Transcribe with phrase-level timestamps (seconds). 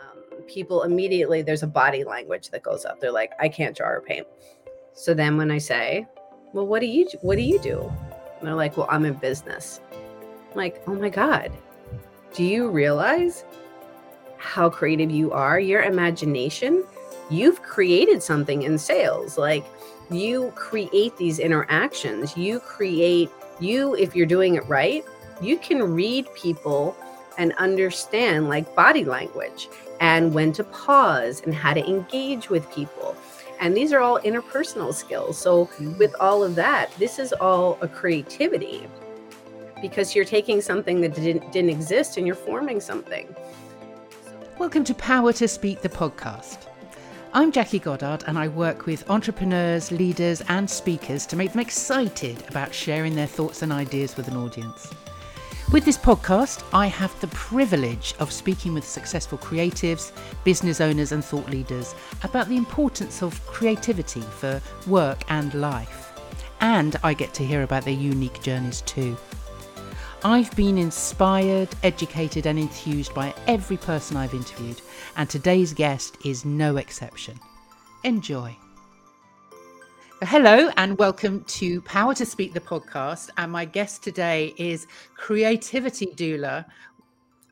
[0.00, 3.00] um, people immediately there's a body language that goes up.
[3.00, 4.26] They're like, I can't draw or paint.
[4.94, 6.06] So then when I say,
[6.52, 7.92] Well, what do you what do you do?
[8.38, 9.80] And they're like, Well, I'm in business.
[10.50, 11.52] I'm like, oh my God.
[12.34, 13.44] Do you realize
[14.38, 15.60] how creative you are?
[15.60, 16.84] Your imagination,
[17.30, 19.38] you've created something in sales.
[19.38, 19.64] Like
[20.10, 22.36] you create these interactions.
[22.36, 23.30] You create
[23.60, 25.04] you if you're doing it right,
[25.40, 26.96] you can read people
[27.38, 29.68] and understand like body language
[30.00, 33.14] and when to pause and how to engage with people.
[33.60, 35.38] And these are all interpersonal skills.
[35.38, 35.98] So, mm-hmm.
[35.98, 38.86] with all of that, this is all a creativity
[39.82, 43.34] because you're taking something that didn't, didn't exist and you're forming something.
[44.58, 46.66] Welcome to Power to Speak, the podcast.
[47.32, 52.42] I'm Jackie Goddard, and I work with entrepreneurs, leaders, and speakers to make them excited
[52.48, 54.92] about sharing their thoughts and ideas with an audience.
[55.72, 60.10] With this podcast, I have the privilege of speaking with successful creatives,
[60.42, 66.12] business owners, and thought leaders about the importance of creativity for work and life.
[66.60, 69.16] And I get to hear about their unique journeys too.
[70.24, 74.82] I've been inspired, educated, and enthused by every person I've interviewed,
[75.16, 77.38] and today's guest is no exception.
[78.02, 78.56] Enjoy.
[80.24, 83.30] Hello and welcome to Power to Speak the podcast.
[83.38, 86.66] And my guest today is creativity doula,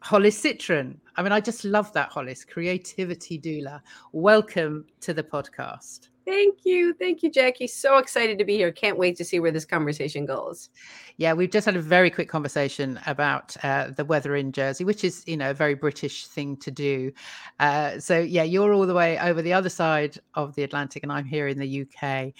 [0.02, 1.00] Hollis Citron.
[1.16, 3.80] I mean, I just love that, Hollis, creativity doula.
[4.12, 6.10] Welcome to the podcast.
[6.28, 6.92] Thank you.
[6.92, 7.66] Thank you, Jackie.
[7.66, 8.70] So excited to be here.
[8.70, 10.68] Can't wait to see where this conversation goes.
[11.16, 15.04] Yeah, we've just had a very quick conversation about uh, the weather in Jersey, which
[15.04, 17.12] is, you know, a very British thing to do.
[17.60, 21.10] Uh, so, yeah, you're all the way over the other side of the Atlantic, and
[21.10, 22.34] I'm here in the UK.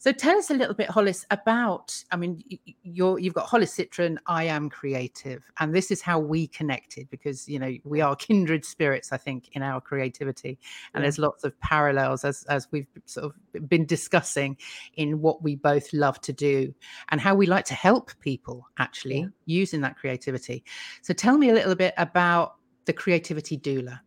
[0.00, 2.02] So tell us a little bit, Hollis, about.
[2.10, 2.42] I mean,
[2.82, 4.18] you're you've got Hollis Citron.
[4.26, 8.64] I am creative, and this is how we connected because you know we are kindred
[8.64, 9.12] spirits.
[9.12, 10.58] I think in our creativity,
[10.94, 11.00] and yeah.
[11.02, 14.56] there's lots of parallels as as we've sort of been discussing
[14.94, 16.74] in what we both love to do
[17.10, 19.26] and how we like to help people actually yeah.
[19.44, 20.64] using that creativity.
[21.02, 22.54] So tell me a little bit about
[22.86, 24.00] the creativity doula.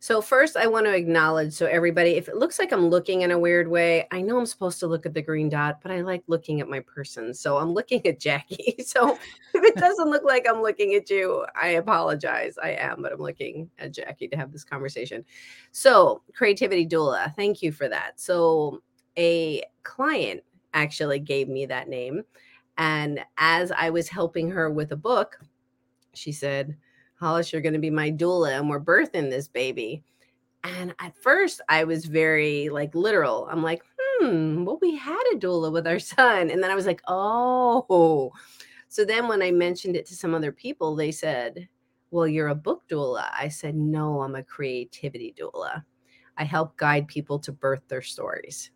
[0.00, 3.32] So first I want to acknowledge so everybody if it looks like I'm looking in
[3.32, 6.02] a weird way, I know I'm supposed to look at the green dot, but I
[6.02, 7.34] like looking at my person.
[7.34, 8.76] So I'm looking at Jackie.
[8.88, 9.18] So
[9.54, 12.56] if it doesn't look like I'm looking at you, I apologize.
[12.62, 15.24] I am, but I'm looking at Jackie to have this conversation.
[15.72, 18.18] So, creativity doula, thank you for that.
[18.18, 18.82] So
[19.18, 20.42] a client
[20.72, 22.24] actually gave me that name
[22.78, 25.38] and as I was helping her with a book,
[26.14, 26.76] she said,
[27.18, 30.02] Hollis, you're going to be my doula and we're birthing this baby.
[30.64, 33.48] And at first, I was very like literal.
[33.50, 36.50] I'm like, hmm, well, we had a doula with our son.
[36.50, 38.32] And then I was like, oh.
[38.88, 41.68] So then when I mentioned it to some other people, they said,
[42.10, 43.28] well, you're a book doula.
[43.32, 45.84] I said, no, I'm a creativity doula.
[46.36, 48.70] I help guide people to birth their stories.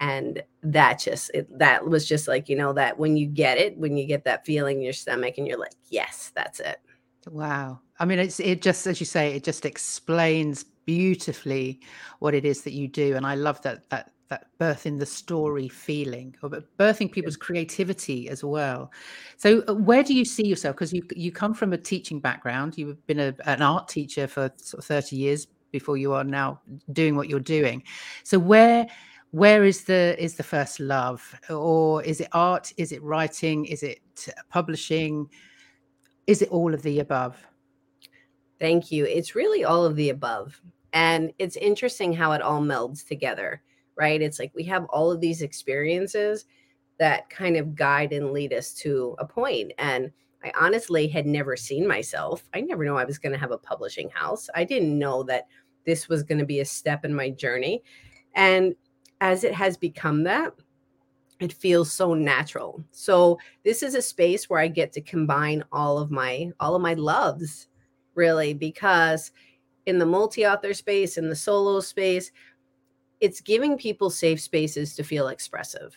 [0.00, 3.78] And that just, it, that was just like, you know, that when you get it,
[3.78, 6.78] when you get that feeling in your stomach and you're like, yes, that's it.
[7.28, 7.80] Wow.
[7.98, 11.80] I mean, it's it just as you say, it just explains beautifully
[12.18, 15.68] what it is that you do, and I love that that that birthing the story
[15.68, 18.90] feeling, or birthing people's creativity as well.
[19.36, 20.74] So, uh, where do you see yourself?
[20.74, 24.50] Because you you come from a teaching background, you've been a, an art teacher for
[24.56, 26.60] sort of thirty years before you are now
[26.92, 27.84] doing what you're doing.
[28.24, 28.86] So, where
[29.30, 32.72] where is the is the first love, or is it art?
[32.78, 33.64] Is it writing?
[33.66, 34.00] Is it
[34.50, 35.28] publishing?
[36.26, 37.44] Is it all of the above?
[38.58, 39.04] Thank you.
[39.04, 40.60] It's really all of the above.
[40.92, 43.62] And it's interesting how it all melds together,
[43.96, 44.20] right?
[44.20, 46.44] It's like we have all of these experiences
[46.98, 49.72] that kind of guide and lead us to a point.
[49.78, 50.12] And
[50.44, 52.48] I honestly had never seen myself.
[52.54, 54.48] I never know I was going to have a publishing house.
[54.54, 55.46] I didn't know that
[55.84, 57.82] this was going to be a step in my journey.
[58.34, 58.74] And
[59.20, 60.52] as it has become that,
[61.42, 62.82] it feels so natural.
[62.90, 66.82] So this is a space where i get to combine all of my all of
[66.82, 67.68] my loves
[68.14, 69.32] really because
[69.86, 72.30] in the multi-author space in the solo space
[73.20, 75.96] it's giving people safe spaces to feel expressive.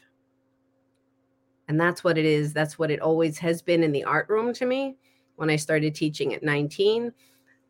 [1.68, 2.54] And that's what it is.
[2.54, 4.98] That's what it always has been in the art room to me.
[5.36, 7.12] When i started teaching at 19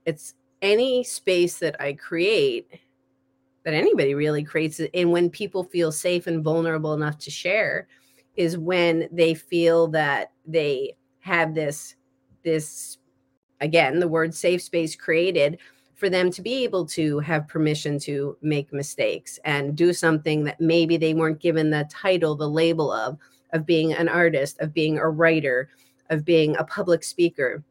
[0.05, 2.67] it's any space that i create
[3.65, 7.87] that anybody really creates and when people feel safe and vulnerable enough to share
[8.37, 11.95] is when they feel that they have this
[12.43, 12.97] this
[13.59, 15.57] again the word safe space created
[15.95, 20.61] for them to be able to have permission to make mistakes and do something that
[20.61, 23.17] maybe they weren't given the title the label of
[23.51, 25.69] of being an artist of being a writer
[26.09, 27.63] of being a public speaker.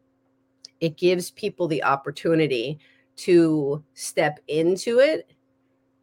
[0.81, 2.79] It gives people the opportunity
[3.17, 5.31] to step into it,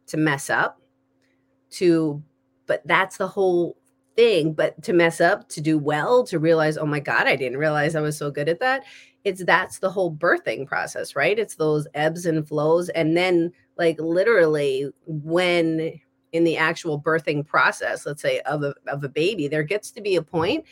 [0.06, 0.80] to mess up,
[1.70, 2.22] to,
[2.66, 3.76] but that's the whole
[4.16, 4.52] thing.
[4.52, 7.94] But to mess up, to do well, to realize, oh my God, I didn't realize
[7.94, 8.84] I was so good at that.
[9.24, 11.38] It's that's the whole birthing process, right?
[11.38, 12.88] It's those ebbs and flows.
[12.90, 16.00] And then, like, literally, when
[16.32, 20.00] in the actual birthing process, let's say of a, of a baby, there gets to
[20.00, 20.64] be a point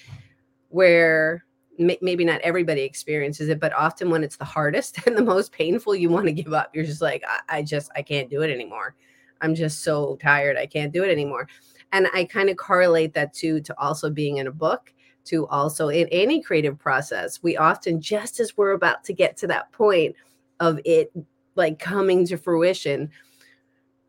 [0.69, 1.45] where
[1.79, 5.95] maybe not everybody experiences it, but often when it's the hardest and the most painful,
[5.95, 6.71] you want to give up.
[6.75, 8.95] You're just like, I, I just, I can't do it anymore.
[9.41, 10.57] I'm just so tired.
[10.57, 11.49] I can't do it anymore.
[11.93, 14.93] And I kind of correlate that too to also being in a book,
[15.25, 17.43] to also in any creative process.
[17.43, 20.15] We often, just as we're about to get to that point
[20.61, 21.13] of it
[21.57, 23.11] like coming to fruition,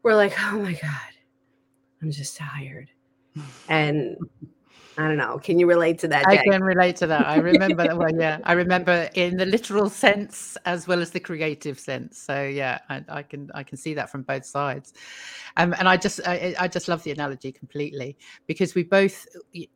[0.04, 1.12] we're like, oh my God,
[2.02, 2.90] I'm just tired.
[3.70, 4.18] And
[4.98, 5.40] I don't know.
[5.40, 6.28] Can you relate to that?
[6.28, 7.26] I can relate to that.
[7.26, 7.98] I remember that.
[7.98, 8.20] one.
[8.20, 12.20] yeah, I remember in the literal sense as well as the creative sense.
[12.20, 14.94] So yeah, I, I can I can see that from both sides,
[15.58, 18.18] um, and I just I, I just love the analogy completely
[18.48, 19.26] because we both.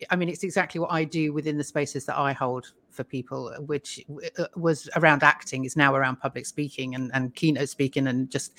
[0.09, 3.53] I mean, it's exactly what I do within the spaces that I hold for people,
[3.59, 4.03] which
[4.39, 8.53] uh, was around acting, is now around public speaking and, and keynote speaking, and just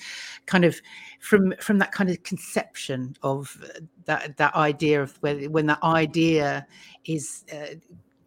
[0.45, 0.79] kind of
[1.19, 3.57] from from that kind of conception of
[4.05, 6.65] that that idea of when when that idea
[7.05, 7.75] is uh,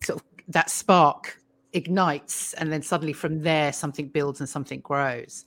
[0.02, 1.40] sort of that spark
[1.72, 5.44] ignites, and then suddenly from there something builds and something grows.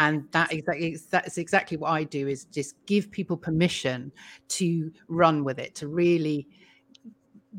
[0.00, 4.12] And that exactly that's exactly what i do is just give people permission
[4.46, 6.46] to run with it to really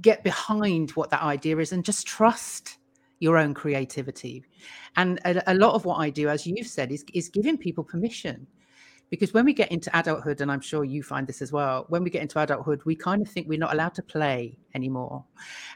[0.02, 2.78] get behind what that idea is and just trust
[3.20, 4.44] your own creativity.
[4.96, 7.84] And a, a, lot of what I do, as you've said, is, is giving people
[7.84, 8.48] permission.
[9.10, 12.04] Because when we get into adulthood, and I'm sure you find this as well, when
[12.04, 15.26] we get into adulthood, we kind of think we're not allowed to play anymore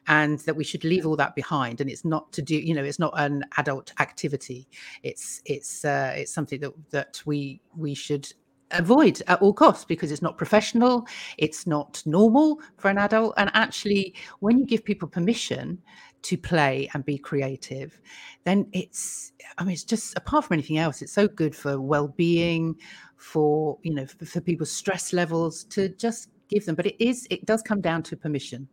[0.07, 1.81] and that we should leave all that behind.
[1.81, 4.67] And it's not to do, you know, it's not an adult activity.
[5.01, 8.31] It's it's uh, it's something that that we we should
[8.73, 13.33] avoid at all costs because it's not professional, it's not normal for an adult.
[13.37, 15.81] And actually, when you give people permission
[16.23, 17.99] to play and be creative,
[18.45, 22.07] then it's, I mean, it's just apart from anything else, it's so good for well
[22.07, 22.75] being,
[23.17, 27.27] for, you know, for, for people's stress levels to just give them but it is
[27.29, 28.67] it does come down to permission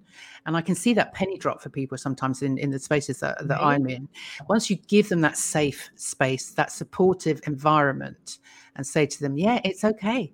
[0.47, 3.39] and i can see that penny drop for people sometimes in in the spaces that,
[3.47, 3.75] that right.
[3.75, 4.09] i'm in
[4.49, 8.39] once you give them that safe space that supportive environment
[8.81, 10.33] and say to them, yeah, it's okay,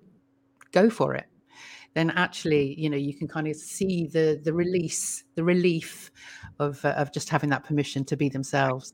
[0.71, 1.25] go for it.
[1.95, 6.11] Then actually, you know, you can kind of see the the release, the relief
[6.59, 8.93] of uh, of just having that permission to be themselves.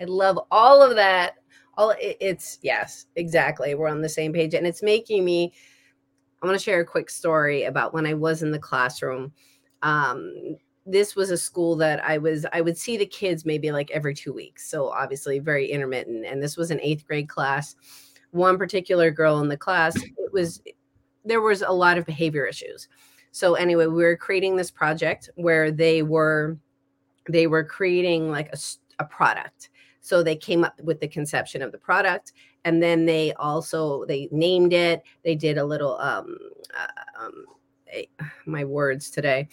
[0.00, 1.34] I love all of that.
[1.76, 3.74] All it, it's yes, exactly.
[3.74, 5.52] We're on the same page, and it's making me.
[6.42, 9.32] I want to share a quick story about when I was in the classroom.
[9.82, 10.56] Um,
[10.86, 14.14] this was a school that I was I would see the kids maybe like every
[14.14, 16.24] two weeks, so obviously very intermittent.
[16.24, 17.74] And this was an eighth grade class
[18.30, 20.60] one particular girl in the class, it was
[21.24, 22.88] there was a lot of behavior issues.
[23.32, 26.58] So anyway, we were creating this project where they were
[27.28, 28.58] they were creating like a,
[28.98, 29.70] a product.
[30.00, 32.32] So they came up with the conception of the product,
[32.64, 35.02] and then they also they named it.
[35.24, 36.38] They did a little um,
[36.74, 37.44] uh, um
[37.92, 38.08] a,
[38.46, 39.48] my words today.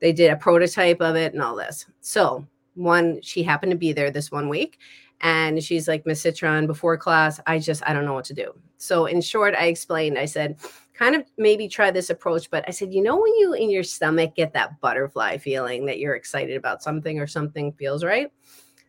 [0.00, 1.86] They did a prototype of it and all this.
[2.00, 4.78] So one, she happened to be there this one week,
[5.20, 8.52] and she's like, Miss Citron, before class, I just, I don't know what to do.
[8.78, 10.58] So, in short, I explained, I said,
[10.94, 12.50] kind of maybe try this approach.
[12.50, 15.98] But I said, you know, when you in your stomach get that butterfly feeling that
[15.98, 18.32] you're excited about something or something feels right,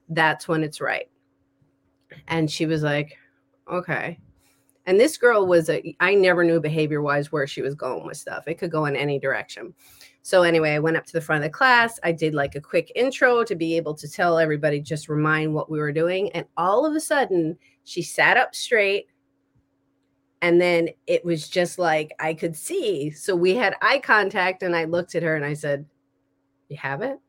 [0.09, 1.09] that's when it's right.
[2.27, 3.17] And she was like,
[3.71, 4.19] okay.
[4.85, 8.17] And this girl was a, I never knew behavior wise where she was going with
[8.17, 8.47] stuff.
[8.47, 9.73] It could go in any direction.
[10.23, 11.99] So anyway, I went up to the front of the class.
[12.03, 15.69] I did like a quick intro to be able to tell everybody, just remind what
[15.69, 16.31] we were doing.
[16.31, 19.07] And all of a sudden, she sat up straight.
[20.43, 23.11] And then it was just like I could see.
[23.11, 25.85] So we had eye contact, and I looked at her and I said,
[26.67, 27.19] You have it?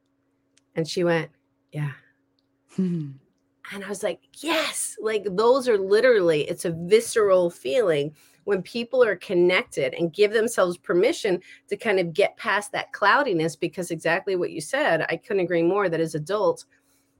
[0.76, 1.30] And she went,
[1.72, 1.92] Yeah.
[2.74, 3.12] Hmm.
[3.72, 4.96] And I was like, Yes.
[5.00, 10.76] Like those are literally, it's a visceral feeling when people are connected and give themselves
[10.76, 15.44] permission to kind of get past that cloudiness because exactly what you said i couldn't
[15.44, 16.66] agree more that as adults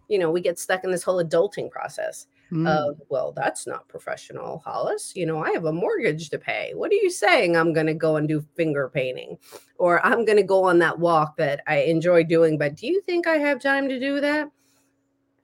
[0.08, 2.68] you know we get stuck in this whole adulting process mm.
[2.68, 5.12] of well that's not professional hollis.
[5.16, 6.72] You know i have a mortgage to pay.
[6.74, 7.56] What are you saying?
[7.56, 9.38] I'm going to go and do finger painting
[9.78, 13.00] or i'm going to go on that walk that i enjoy doing but do you
[13.02, 14.50] think i have time to do that?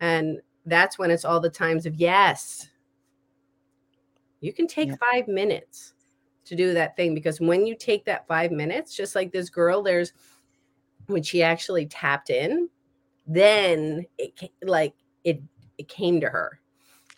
[0.00, 2.68] And that's when it's all the times of yes
[4.40, 4.96] you can take yeah.
[5.12, 5.94] five minutes
[6.44, 9.82] to do that thing because when you take that five minutes, just like this girl,
[9.82, 10.12] there's
[11.06, 12.68] when she actually tapped in,
[13.26, 15.42] then it like it
[15.76, 16.60] it came to her.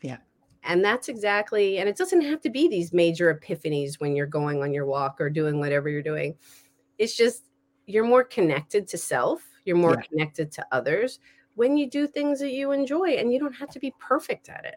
[0.02, 0.16] Yeah.
[0.64, 4.62] and that's exactly and it doesn't have to be these major epiphanies when you're going
[4.62, 6.34] on your walk or doing whatever you're doing
[6.98, 7.44] it's just
[7.86, 10.06] you're more connected to self you're more yeah.
[10.08, 11.18] connected to others
[11.54, 14.64] when you do things that you enjoy and you don't have to be perfect at
[14.64, 14.76] it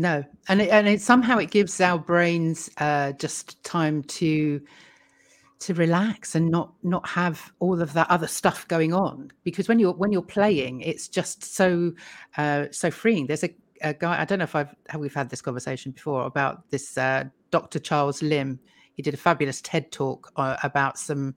[0.00, 4.60] no and it, and it somehow it gives our brains uh, just time to
[5.58, 9.30] to relax and not not have all of that other stuff going on.
[9.44, 11.92] Because when you're when you're playing it's just so
[12.38, 13.26] uh, so freeing.
[13.26, 16.68] There's a, a, guy i don't know if i've we've had this conversation before about
[16.70, 18.58] this uh, dr charles limb
[18.94, 21.34] he did a fabulous ted talk uh, about some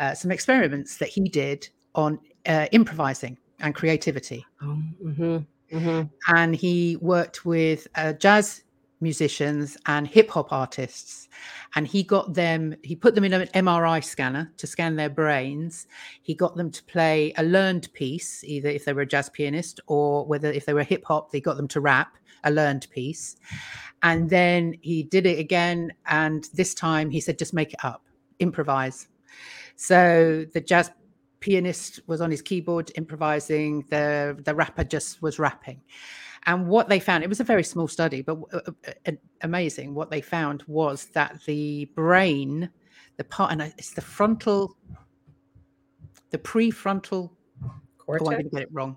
[0.00, 4.44] uh, some experiments that he did on uh, improvising and creativity.
[4.62, 5.38] Oh, mm-hmm,
[5.72, 6.02] mm-hmm.
[6.34, 8.62] and he worked with uh, jazz
[9.00, 11.28] musicians and hip hop artists.
[11.74, 15.86] And he got them, he put them in an MRI scanner to scan their brains.
[16.22, 19.80] He got them to play a learned piece, either if they were a jazz pianist
[19.86, 23.36] or whether if they were hip hop, they got them to rap a learned piece.
[24.02, 25.92] And then he did it again.
[26.06, 28.04] And this time he said, just make it up,
[28.38, 29.08] improvise.
[29.76, 30.90] So the jazz
[31.40, 35.80] pianist was on his keyboard improvising, the, the rapper just was rapping
[36.46, 39.94] and what they found, it was a very small study, but uh, uh, uh amazing.
[39.94, 42.70] What they found was that the brain,
[43.16, 44.76] the part, and it's the frontal,
[46.30, 47.30] the prefrontal
[47.98, 48.26] cortex.
[48.26, 48.96] Oh, I'm going to get it wrong.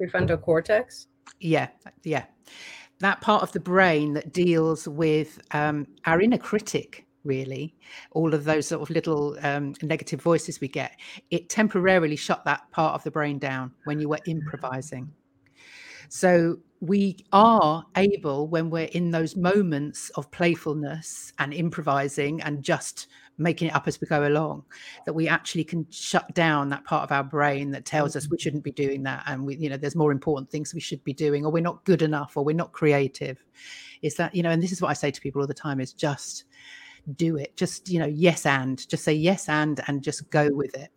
[0.00, 1.08] Prefrontal cortex.
[1.40, 1.68] Yeah,
[2.04, 2.24] yeah.
[3.00, 7.74] That part of the brain that deals with um, our inner critic, really,
[8.12, 10.98] all of those sort of little um, negative voices we get,
[11.30, 15.10] it temporarily shut that part of the brain down when you were improvising.
[16.08, 23.08] So we are able, when we're in those moments of playfulness and improvising and just
[23.36, 24.64] making it up as we go along,
[25.06, 28.38] that we actually can shut down that part of our brain that tells us we
[28.38, 29.24] shouldn't be doing that.
[29.26, 31.84] And we, you know, there's more important things we should be doing, or we're not
[31.84, 33.42] good enough, or we're not creative.
[34.02, 35.80] Is that, you know, and this is what I say to people all the time
[35.80, 36.44] is just
[37.16, 37.56] do it.
[37.56, 38.88] Just, you know, yes, and.
[38.88, 40.90] Just say yes, and, and just go with it.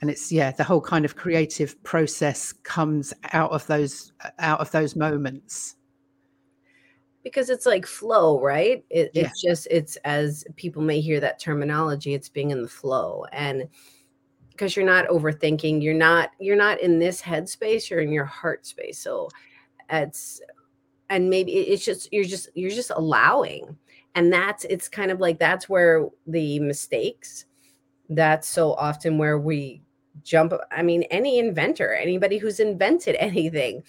[0.00, 4.60] And it's yeah the whole kind of creative process comes out of those uh, out
[4.60, 5.76] of those moments.
[7.22, 8.84] Because it's like flow right?
[8.90, 9.22] It, yeah.
[9.22, 13.24] it's just it's as people may hear that terminology it's being in the flow.
[13.32, 13.66] And
[14.50, 18.66] because you're not overthinking you're not you're not in this headspace you're in your heart
[18.66, 18.98] space.
[18.98, 19.30] So
[19.88, 20.42] it's
[21.08, 23.78] and maybe it's just you're just you're just allowing
[24.14, 27.46] and that's it's kind of like that's where the mistakes
[28.10, 29.82] that's so often where we
[30.22, 33.82] jump i mean any inventor anybody who's invented anything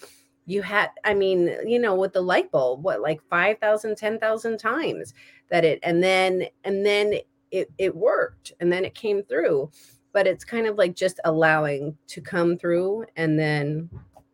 [0.46, 5.14] you had i mean you know with the light bulb what like 5000 10000 times
[5.50, 7.14] that it and then and then
[7.50, 9.70] it it worked and then it came through.
[10.12, 13.90] But it's kind of like just allowing to come through and then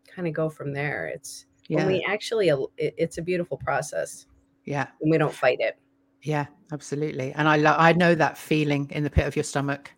[0.07, 1.07] kind of go from there.
[1.07, 1.79] It's yeah.
[1.79, 4.27] when we actually it, it's a beautiful process.
[4.65, 4.87] Yeah.
[5.01, 5.77] And we don't fight it
[6.23, 9.93] yeah absolutely and i lo- i know that feeling in the pit of your stomach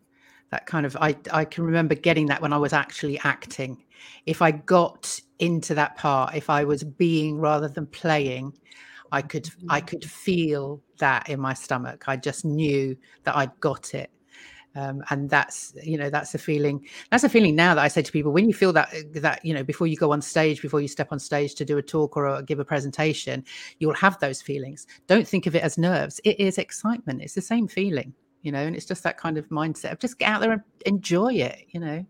[0.55, 3.83] that kind of I I can remember getting that when I was actually acting.
[4.25, 8.57] If I got into that part, if I was being rather than playing,
[9.11, 9.87] I could I mm.
[9.89, 12.05] could feel that in my stomach.
[12.07, 14.11] I just knew that I'd got it.
[14.77, 18.03] Um, and that's you know that's a feeling that's a feeling now that i say
[18.03, 20.81] to people when you feel that that you know before you go on stage before
[20.81, 23.45] you step on stage to do a talk or a, give a presentation
[23.79, 27.41] you'll have those feelings don't think of it as nerves it is excitement it's the
[27.41, 28.13] same feeling
[28.45, 30.63] you know, and it's just that kind of mindset of just get out there and
[30.85, 32.05] enjoy it, you know.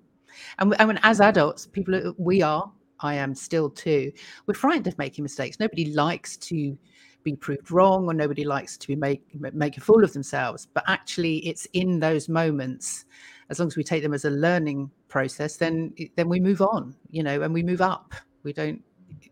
[0.59, 4.13] And, and when, as adults, people we are, I am still too,
[4.47, 5.61] we're frightened of making mistakes.
[5.61, 6.77] Nobody likes to
[7.25, 9.23] be proved wrong, or nobody likes to be make
[9.55, 10.69] make a fool of themselves.
[10.73, 13.07] But actually, it's in those moments,
[13.51, 16.95] as long as we take them as a learning process, then then we move on,
[17.11, 18.15] you know, and we move up.
[18.45, 18.83] We don't,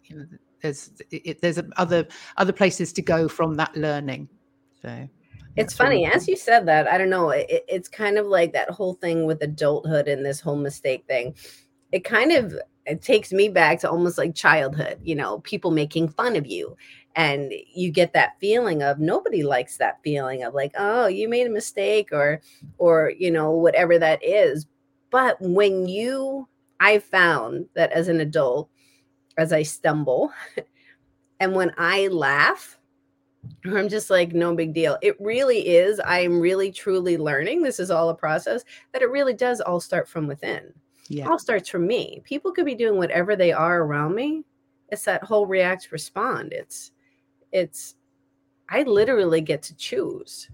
[0.05, 0.27] you know,
[0.63, 2.07] there's it, there's other
[2.39, 4.29] other places to go from that learning.
[4.81, 5.09] So
[5.57, 6.89] it's funny as you said that.
[6.89, 7.31] I don't know.
[7.31, 11.35] It, it's kind of like that whole thing with adulthood and this whole mistake thing.
[11.93, 12.55] It kind of
[12.87, 14.99] it takes me back to almost like childhood.
[15.03, 16.77] You know, people making fun of you,
[17.15, 21.47] and you get that feeling of nobody likes that feeling of like, oh, you made
[21.47, 22.41] a mistake, or
[22.79, 24.67] or you know whatever that is.
[25.11, 26.49] But when you,
[26.81, 28.71] I found that as an adult,
[29.37, 30.33] as I stumble,
[31.41, 32.79] and when I laugh
[33.65, 34.99] or I'm just like, no big deal.
[35.03, 36.01] It really is.
[36.01, 37.63] I am really truly learning.
[37.63, 40.73] This is all a process that it really does all start from within.
[41.09, 41.25] Yeah.
[41.25, 42.23] It all starts from me.
[42.25, 44.45] People could be doing whatever they are around me.
[44.89, 46.53] It's that whole react respond.
[46.53, 46.93] It's,
[47.53, 47.95] it's,
[48.69, 50.49] I literally get to choose.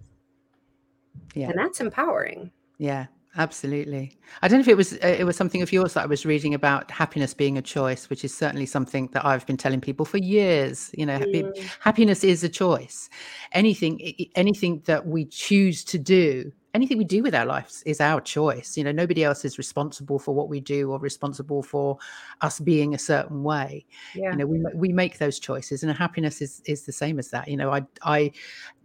[1.34, 1.50] Yeah.
[1.50, 2.50] And that's empowering.
[2.78, 3.06] Yeah.
[3.36, 4.18] Absolutely.
[4.42, 6.26] I don't know if it was uh, it was something of yours that I was
[6.26, 10.04] reading about happiness being a choice, which is certainly something that I've been telling people
[10.04, 10.90] for years.
[10.94, 11.70] You know, mm.
[11.78, 13.08] happiness is a choice.
[13.52, 14.00] Anything
[14.34, 18.76] anything that we choose to do anything we do with our lives is our choice.
[18.76, 21.98] You know, nobody else is responsible for what we do or responsible for
[22.40, 23.84] us being a certain way.
[24.14, 24.30] Yeah.
[24.30, 27.48] You know, we we make those choices, and happiness is is the same as that.
[27.48, 28.30] You know, I I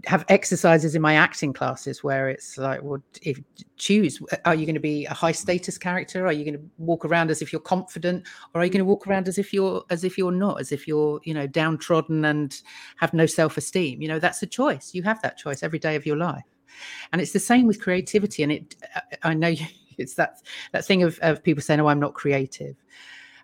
[0.06, 3.40] have exercises in my acting classes where it's like, well, if
[3.78, 6.26] choose, uh, are you going to be a high status character?
[6.26, 8.86] Are you going to walk around as if you're confident, or are you going to
[8.86, 12.26] walk around as if you're as if you're not, as if you're you know downtrodden
[12.26, 12.60] and
[12.98, 14.02] have no self esteem?
[14.02, 14.96] You know, that's a choice.
[14.96, 16.44] You have that choice every day of your life
[17.12, 18.76] and it's the same with creativity and it
[19.24, 19.54] i know
[19.98, 22.76] it's that that thing of, of people saying oh i'm not creative.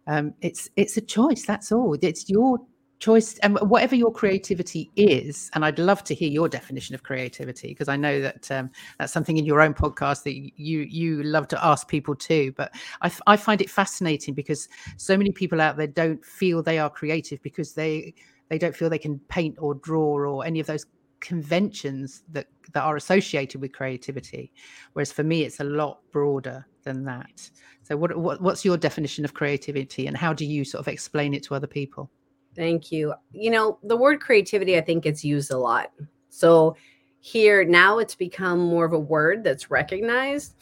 [0.07, 1.95] Um, it's it's a choice that's all.
[2.01, 2.59] It's your
[3.00, 7.69] choice and whatever your creativity is and i'd love to hear your definition of creativity
[7.69, 11.48] because i know that um, that's something in your own podcast that you you love
[11.48, 12.53] to ask people too.
[12.57, 14.67] But I, I find it fascinating because
[14.98, 18.13] so many people out there don't feel they are creative because they
[18.50, 20.86] they don't feel they can paint or draw or any of those
[21.20, 24.52] conventions that that are associated with creativity
[24.94, 27.50] whereas for me it's a lot broader than that.
[27.84, 31.34] So what, what what's your definition of creativity and how do you sort of explain
[31.34, 32.10] it to other people?
[32.56, 33.14] Thank you.
[33.32, 35.92] You know the word creativity i think gets used a lot.
[36.30, 36.76] So
[37.20, 40.56] here now it's become more of a word that's recognized.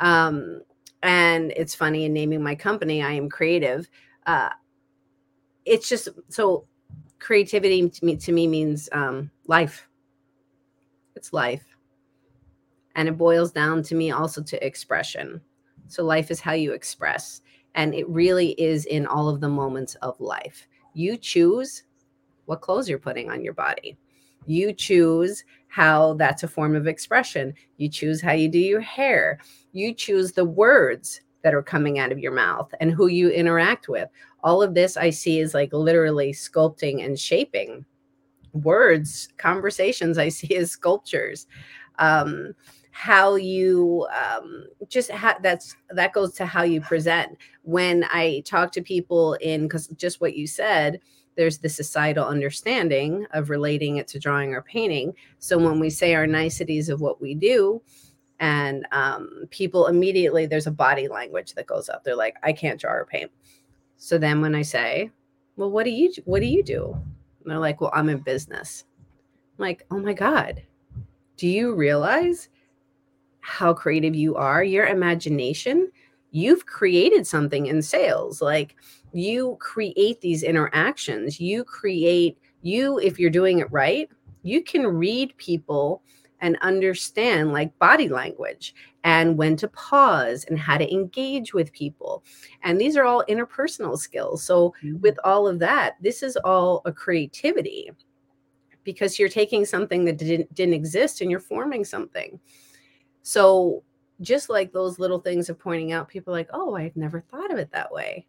[0.00, 0.62] Um,
[1.02, 3.88] and it's funny in naming my company i am creative.
[4.26, 4.50] Uh,
[5.64, 6.66] it's just so
[7.18, 9.88] creativity to me, to me means um, life
[11.24, 11.64] it's life.
[12.96, 15.40] And it boils down to me also to expression.
[15.88, 17.40] So life is how you express.
[17.74, 20.68] And it really is in all of the moments of life.
[20.92, 21.84] You choose
[22.44, 23.96] what clothes you're putting on your body.
[24.44, 27.54] You choose how that's a form of expression.
[27.78, 29.40] You choose how you do your hair.
[29.72, 33.88] You choose the words that are coming out of your mouth and who you interact
[33.88, 34.10] with.
[34.42, 37.86] All of this I see is like literally sculpting and shaping
[38.54, 41.46] words, conversations I see as sculptures.
[41.98, 42.54] Um,
[42.96, 47.36] how you um, just ha- that's that goes to how you present.
[47.62, 51.00] When I talk to people in because just what you said,
[51.36, 55.12] there's the societal understanding of relating it to drawing or painting.
[55.40, 57.82] So when we say our niceties of what we do,
[58.38, 62.04] and um, people immediately there's a body language that goes up.
[62.04, 63.30] They're like, I can't draw or paint.
[63.96, 65.10] So then when I say,
[65.56, 66.96] well, what do you what do you do?
[67.44, 68.84] And they're like, well, I'm in business.
[69.58, 70.62] I'm like, oh my God,
[71.36, 72.48] do you realize
[73.40, 74.64] how creative you are?
[74.64, 75.90] Your imagination,
[76.30, 78.40] you've created something in sales.
[78.40, 78.76] Like
[79.12, 81.38] you create these interactions.
[81.38, 84.08] You create, you, if you're doing it right,
[84.42, 86.02] you can read people
[86.44, 92.22] and understand like body language and when to pause and how to engage with people.
[92.62, 94.44] And these are all interpersonal skills.
[94.44, 95.00] So, mm-hmm.
[95.00, 97.90] with all of that, this is all a creativity
[98.84, 102.38] because you're taking something that didn't, didn't exist and you're forming something.
[103.22, 103.82] So,
[104.20, 107.58] just like those little things of pointing out, people like, oh, I've never thought of
[107.58, 108.26] it that way.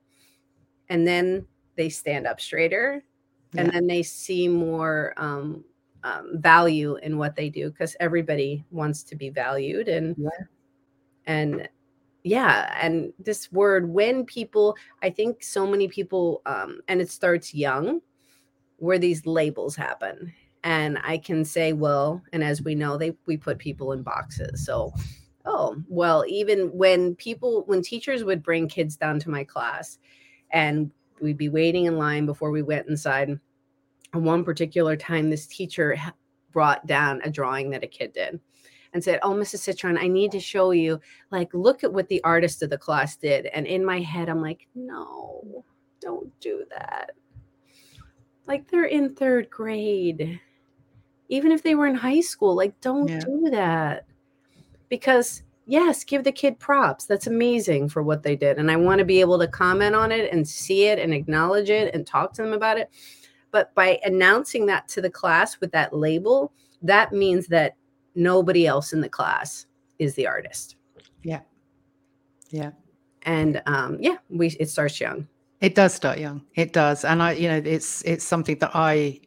[0.87, 3.03] And then they stand up straighter
[3.53, 3.61] yeah.
[3.61, 5.65] and then they see more um,
[6.05, 10.29] um, value in what they do because everybody wants to be valued and yeah.
[11.25, 11.67] and
[12.23, 17.55] yeah and this word when people i think so many people um and it starts
[17.55, 17.99] young
[18.77, 20.31] where these labels happen.
[20.63, 24.63] And i can say well and as we know they we put people in boxes.
[24.63, 24.93] So
[25.45, 29.97] oh well even when people when teachers would bring kids down to my class
[30.51, 33.39] and we'd be waiting in line before we went inside and
[34.17, 35.97] one particular time this teacher
[36.51, 38.39] brought down a drawing that a kid did
[38.95, 39.59] and said, Oh, Mrs.
[39.59, 40.99] Citron, I need to show you,
[41.29, 43.45] like, look at what the artist of the class did.
[43.47, 45.65] And in my head, I'm like, No,
[45.99, 47.11] don't do that.
[48.47, 50.39] Like, they're in third grade.
[51.27, 53.19] Even if they were in high school, like, don't yeah.
[53.19, 54.05] do that.
[54.87, 57.05] Because, yes, give the kid props.
[57.05, 58.59] That's amazing for what they did.
[58.59, 61.69] And I want to be able to comment on it and see it and acknowledge
[61.69, 62.89] it and talk to them about it.
[63.55, 67.77] But by announcing that to the class with that label, that means that
[68.13, 69.65] nobody else in the class
[69.97, 70.75] is the artist.
[71.23, 71.39] Yeah.
[72.49, 72.71] Yeah.
[73.21, 75.29] And um, yeah, we it starts young.
[75.61, 76.43] It does start young.
[76.55, 77.05] It does.
[77.05, 79.21] And I, you know, it's it's something that I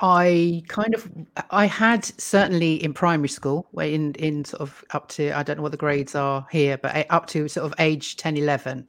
[0.00, 1.08] I kind of
[1.50, 5.58] I had certainly in primary school where in in sort of up to I don't
[5.58, 8.88] know what the grades are here but up to sort of age 10 11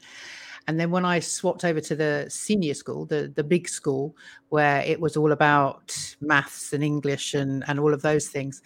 [0.67, 4.15] and then when I swapped over to the senior school, the the big school,
[4.49, 8.61] where it was all about maths and English and and all of those things,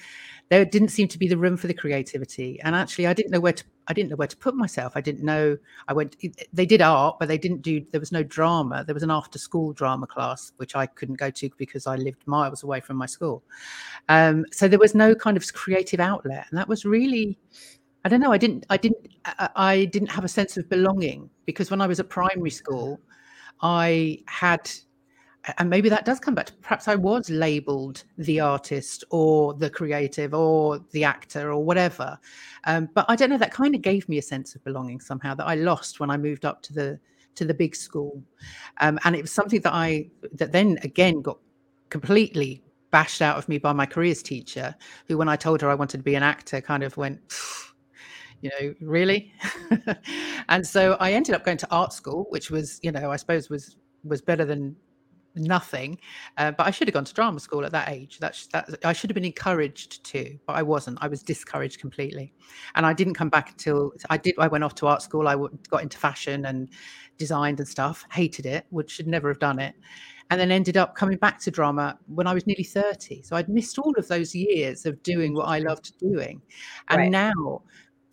[0.50, 2.60] there didn't seem to be the room for the creativity.
[2.62, 4.94] And actually, I didn't know where to I didn't know where to put myself.
[4.96, 5.58] I didn't know.
[5.88, 6.16] I went.
[6.54, 7.86] They did art, but they didn't do.
[7.92, 8.84] There was no drama.
[8.86, 12.64] There was an after-school drama class which I couldn't go to because I lived miles
[12.64, 13.44] away from my school.
[14.10, 17.38] Um, so there was no kind of creative outlet, and that was really.
[18.04, 18.32] I don't know.
[18.32, 18.66] I didn't.
[18.70, 19.08] I didn't.
[19.56, 23.00] I, didn't have a sense of belonging because when I was at primary school,
[23.62, 24.72] I had
[25.58, 29.70] and maybe that does come back to perhaps I was labeled the artist or the
[29.70, 32.20] creative or the actor or whatever.
[32.66, 35.34] Um, but I don't know, that kind of gave me a sense of belonging somehow
[35.36, 37.00] that I lost when I moved up to the
[37.36, 38.22] to the big school.
[38.82, 41.40] Um, and it was something that I that then again got
[41.90, 44.76] completely bashed out of me by my careers teacher,
[45.08, 47.20] who when I told her I wanted to be an actor, kind of went,
[48.42, 49.34] you know, really?
[50.50, 53.50] and so I ended up going to art school, which was, you know, I suppose
[53.50, 54.76] was was better than
[55.36, 55.98] nothing.
[56.38, 58.20] Uh, but I should have gone to drama school at that age.
[58.20, 58.70] That's that.
[58.84, 60.98] I should have been encouraged to, but I wasn't.
[61.02, 62.34] I was discouraged completely,
[62.76, 64.36] and I didn't come back until I did.
[64.38, 65.28] I went off to art school.
[65.28, 65.36] I
[65.70, 66.70] got into fashion and
[67.18, 68.06] designed and stuff.
[68.12, 68.66] Hated it.
[68.72, 69.76] Would should never have done it.
[70.30, 73.22] And then ended up coming back to drama when I was nearly 30.
[73.24, 76.42] So I'd missed all of those years of doing what I loved doing.
[76.88, 77.12] And right.
[77.12, 77.64] now,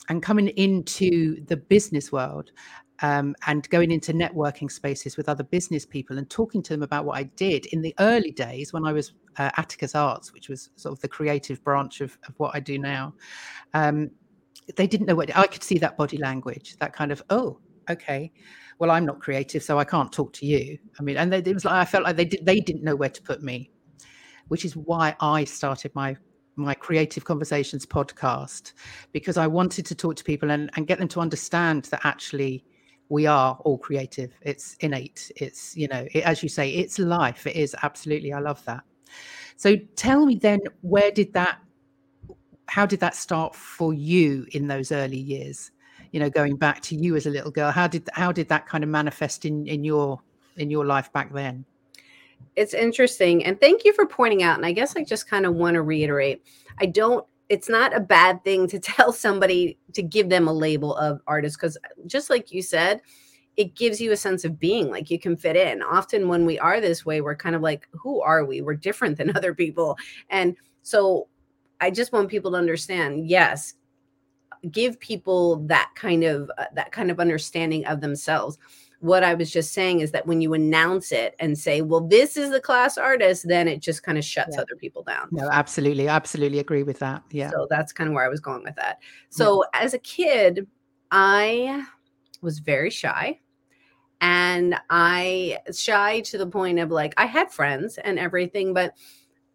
[0.08, 2.50] and coming into the business world,
[3.00, 7.04] um, and going into networking spaces with other business people and talking to them about
[7.04, 10.70] what I did in the early days when I was uh, Atticus Arts, which was
[10.76, 13.14] sort of the creative branch of, of what I do now.
[13.74, 14.10] Um,
[14.76, 18.32] they didn't know what I could see that body language, that kind of, oh, okay,
[18.78, 20.78] well, I'm not creative, so I can't talk to you.
[20.98, 22.96] I mean, and they, it was like I felt like they did, they didn't know
[22.96, 23.70] where to put me,
[24.48, 26.16] which is why I started my
[26.58, 28.72] my creative conversations podcast
[29.12, 32.64] because I wanted to talk to people and, and get them to understand that actually
[33.08, 34.32] we are all creative.
[34.42, 35.30] It's innate.
[35.36, 37.46] It's you know it, as you say it's life.
[37.46, 37.74] It is.
[37.82, 38.32] Absolutely.
[38.32, 38.82] I love that.
[39.56, 41.58] So tell me then where did that
[42.66, 45.70] how did that start for you in those early years?
[46.12, 48.66] You know going back to you as a little girl how did how did that
[48.66, 50.20] kind of manifest in in your
[50.56, 51.64] in your life back then
[52.56, 55.54] it's interesting and thank you for pointing out and i guess i just kind of
[55.54, 56.42] want to reiterate
[56.80, 60.96] i don't it's not a bad thing to tell somebody to give them a label
[60.96, 63.00] of artist because just like you said
[63.56, 65.82] it gives you a sense of being like you can fit in.
[65.82, 68.60] Often when we are this way we're kind of like who are we?
[68.60, 69.98] We're different than other people.
[70.30, 71.28] And so
[71.80, 73.74] i just want people to understand yes
[74.70, 78.58] give people that kind of uh, that kind of understanding of themselves
[79.00, 82.36] what I was just saying is that when you announce it and say, well, this
[82.36, 84.62] is the class artist, then it just kind of shuts yeah.
[84.62, 85.28] other people down.
[85.30, 86.08] No, absolutely.
[86.08, 87.22] Absolutely agree with that.
[87.30, 87.50] Yeah.
[87.50, 88.98] So that's kind of where I was going with that.
[89.30, 89.82] So yeah.
[89.82, 90.66] as a kid,
[91.12, 91.84] I
[92.42, 93.38] was very shy.
[94.20, 98.94] And I shy to the point of like, I had friends and everything, but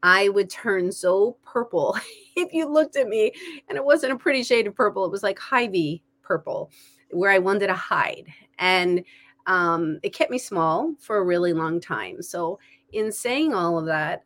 [0.04, 1.98] I would turn so purple
[2.38, 3.34] if you looked at me.
[3.68, 6.72] And it wasn't a pretty shade of purple, it was like Hy-Vee purple,
[7.12, 8.28] where I wanted to hide.
[8.58, 9.04] And
[9.46, 12.22] um, it kept me small for a really long time.
[12.22, 12.60] So,
[12.92, 14.24] in saying all of that,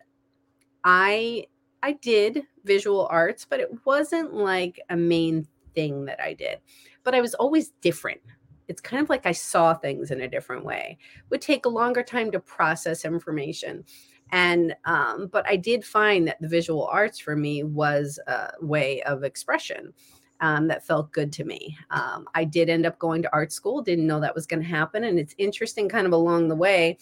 [0.84, 1.47] I
[1.84, 6.60] I did visual arts, but it wasn't like a main thing that I did.
[7.03, 8.21] But I was always different.
[8.67, 10.97] It's kind of like I saw things in a different way.
[11.30, 13.86] Would take a longer time to process information.
[14.32, 19.01] And um, but I did find that the visual arts for me was a way
[19.03, 19.93] of expression
[20.39, 21.78] um, that felt good to me.
[21.89, 24.67] Um, I did end up going to art school, didn't know that was going to
[24.67, 25.04] happen.
[25.06, 26.97] And it's interesting, kind of along the way,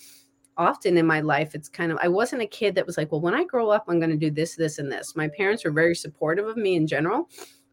[0.57, 3.21] often in my life, it's kind of, I wasn't a kid that was like, well,
[3.21, 5.15] when I grow up, I'm going to do this, this, and this.
[5.15, 7.29] My parents were very supportive of me in general.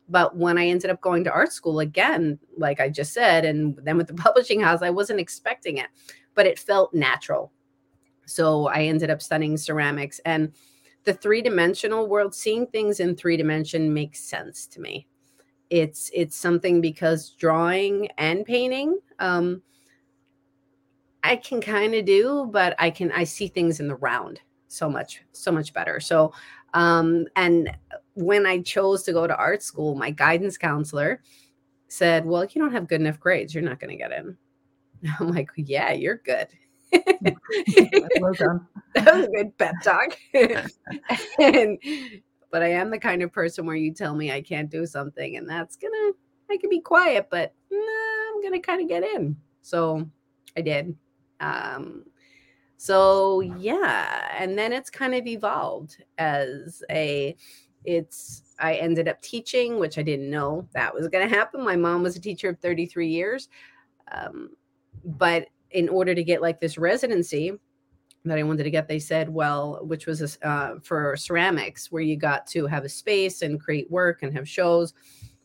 [0.09, 3.79] But when I ended up going to art school again, like I just said, and
[3.83, 5.87] then with the publishing house, I wasn't expecting it,
[6.35, 7.53] but it felt natural.
[8.27, 10.53] So I ended up studying ceramics and
[11.05, 15.07] the three dimensional world, seeing things in three dimension makes sense to me
[15.73, 19.63] it's it's something because drawing and painting um
[21.25, 24.89] i can kind of do but i can i see things in the round so
[24.89, 25.99] much so much better.
[26.01, 26.33] So
[26.75, 27.71] um and
[28.15, 31.23] when i chose to go to art school my guidance counselor
[31.89, 34.37] said well you don't have good enough grades you're not going to get in.
[35.21, 36.49] I'm like yeah you're good.
[38.21, 38.35] Well
[38.95, 40.19] that was a good pep talk.
[41.39, 41.79] And
[42.53, 45.37] but I am the kind of person where you tell me I can't do something,
[45.37, 46.13] and that's gonna
[46.51, 49.37] I can be quiet, but nah, I'm gonna kind of get in.
[49.63, 50.09] So
[50.57, 50.95] I did.
[51.41, 52.05] Um,
[52.77, 57.35] so yeah, and then it's kind of evolved as a
[57.85, 61.65] it's I ended up teaching, which I didn't know that was to happen.
[61.65, 63.49] My mom was a teacher of 33 years.
[64.13, 64.51] Um,
[65.05, 67.53] but in order to get like this residency,
[68.25, 72.17] that I wanted to get, they said, well, which was uh, for ceramics, where you
[72.17, 74.95] got to have a space and create work and have shows.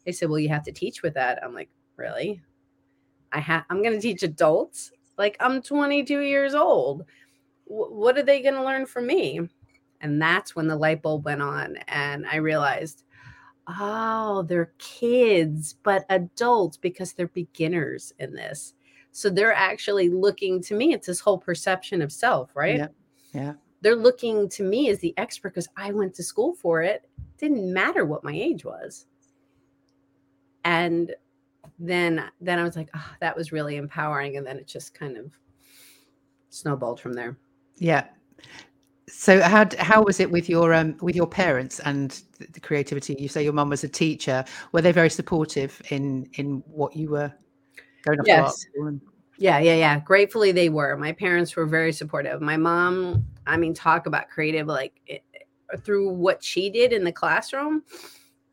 [0.06, 1.44] they said well you have to teach with that.
[1.44, 2.42] I'm like really?
[3.32, 4.92] I have i'm going to teach adults?
[5.18, 7.04] Like i'm 22 years old.
[7.68, 9.40] W- what are they going to learn from me?
[10.02, 13.04] And that's when the light bulb went on and i realized
[13.68, 18.76] oh they're kids but adults because they're beginners in this
[19.18, 22.88] so they're actually looking to me it's this whole perception of self right yeah
[23.34, 27.08] yeah they're looking to me as the expert because I went to school for it.
[27.38, 29.06] Didn't matter what my age was.
[30.66, 31.14] And
[31.80, 34.38] then then I was like, oh, that was really empowering.
[34.38, 35.32] And then it just kind of
[36.50, 37.38] snowballed from there.
[37.78, 38.06] Yeah.
[39.08, 43.16] So how how was it with your um with your parents and the creativity?
[43.20, 44.44] You say your mum was a teacher.
[44.72, 47.32] Were they very supportive in in what you were
[48.08, 48.66] going off yes.
[49.38, 50.00] Yeah, yeah, yeah.
[50.00, 50.98] Gratefully, they were.
[50.98, 52.42] My parents were very supportive.
[52.42, 55.24] My mom, I mean, talk about creative, like it,
[55.84, 57.84] through what she did in the classroom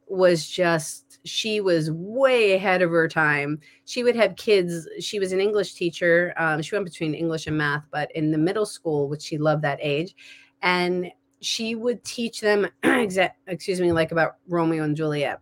[0.07, 3.61] was just, she was way ahead of her time.
[3.87, 6.35] She would have kids, she was an English teacher.
[6.37, 9.63] Um, she went between English and math, but in the middle school, which she loved
[9.63, 10.15] that age.
[10.61, 15.41] And she would teach them, excuse me, like about Romeo and Juliet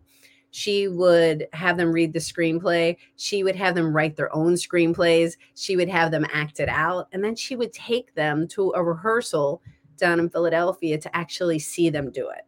[0.55, 2.95] she would have them read the screenplay.
[3.15, 5.35] She would have them write their own screenplays.
[5.55, 7.07] She would have them act it out.
[7.11, 9.63] And then she would take them to a rehearsal
[9.97, 12.43] down in Philadelphia to actually see them do it.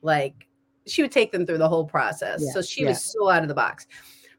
[0.00, 0.48] Like
[0.86, 2.42] she would take them through the whole process.
[2.42, 2.88] Yeah, so she yeah.
[2.88, 3.86] was so out of the box.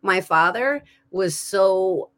[0.01, 2.09] My father was so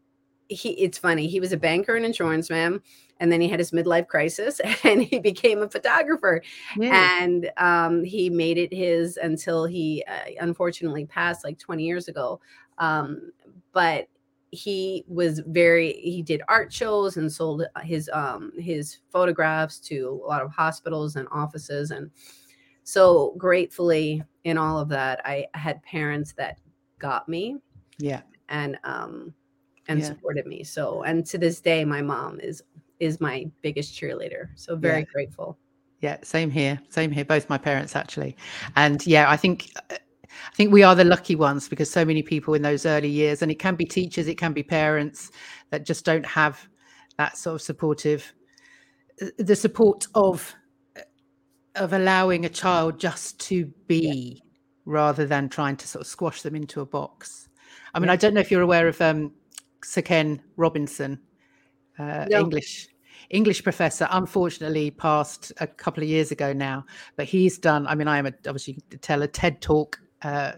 [0.48, 2.80] he it's funny, he was a banker and insurance man
[3.20, 6.42] and then he had his midlife crisis and he became a photographer.
[6.78, 7.24] Yeah.
[7.24, 12.40] and um, he made it his until he uh, unfortunately passed like 20 years ago.
[12.78, 13.32] Um,
[13.74, 14.08] but
[14.52, 20.28] he was very he did art shows and sold his um his photographs to a
[20.28, 21.92] lot of hospitals and offices.
[21.92, 22.10] And
[22.84, 26.58] so gratefully in all of that i had parents that
[26.98, 27.58] got me
[28.00, 28.22] yeah.
[28.48, 29.32] and um
[29.90, 30.06] and yeah.
[30.06, 30.64] supported me.
[30.64, 32.64] So and to this day my mom is
[33.00, 34.50] is my biggest cheerleader.
[34.56, 35.06] So very yeah.
[35.14, 35.58] grateful.
[36.02, 36.80] Yeah, same here.
[36.90, 37.26] Same here.
[37.26, 38.36] Both my parents actually.
[38.76, 42.54] And yeah, I think I think we are the lucky ones because so many people
[42.54, 45.32] in those early years, and it can be teachers, it can be parents
[45.72, 46.68] that just don't have
[47.18, 48.34] that sort of supportive,
[49.22, 50.54] uh, the support of
[50.98, 51.02] uh,
[51.76, 54.42] of allowing a child just to be yeah.
[54.86, 57.50] rather than trying to sort of squash them into a box.
[57.94, 58.14] I mean, yeah.
[58.14, 59.34] I don't know if you're aware of um,
[59.84, 61.20] Sir Ken Robinson
[62.00, 62.40] uh, no.
[62.40, 62.90] English
[63.30, 66.86] English professor, unfortunately passed a couple of years ago now.
[67.16, 67.86] But he's done.
[67.88, 70.00] I mean, I am a, obviously tell a TED talk.
[70.22, 70.54] Uh,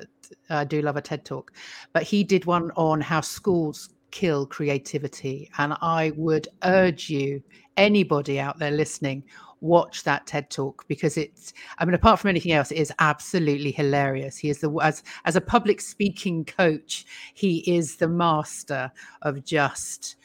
[0.50, 1.52] I do love a TED talk,
[1.92, 7.44] but he did one on how schools kill creativity, and I would urge you,
[7.78, 9.24] anybody out there listening,
[9.60, 11.54] watch that TED talk because it's.
[11.80, 14.38] I mean, apart from anything else, it is absolutely hilarious.
[14.38, 20.16] He is the as as a public speaking coach, he is the master of just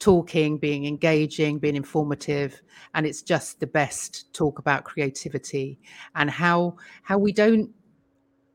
[0.00, 2.60] talking, being engaging, being informative,
[2.94, 5.78] and it's just the best talk about creativity
[6.16, 7.70] and how how we don't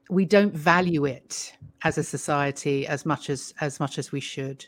[0.09, 1.53] we don't value it
[1.83, 4.65] as a society as much as as much as we should.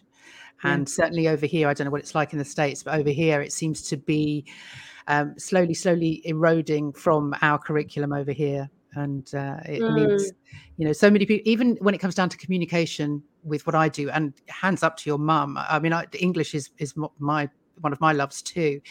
[0.63, 3.11] And certainly over here, I don't know what it's like in the states, but over
[3.11, 4.43] here it seems to be
[5.07, 9.95] um, slowly, slowly eroding from our curriculum over here and uh, it mm.
[9.95, 10.31] needs
[10.77, 13.87] you know so many people even when it comes down to communication with what i
[13.87, 17.49] do and hands up to your mum i mean I, english is is my
[17.81, 18.81] one of my loves too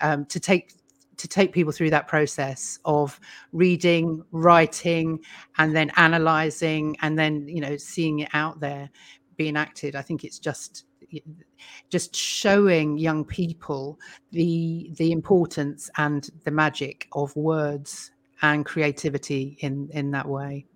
[0.00, 0.74] um, to take
[1.16, 3.20] to take people through that process of
[3.52, 5.20] reading writing
[5.58, 8.90] and then analyzing and then you know seeing it out there
[9.36, 10.84] being acted i think it's just
[11.90, 13.98] just showing young people
[14.32, 18.10] the the importance and the magic of words
[18.52, 20.66] and creativity in in that way.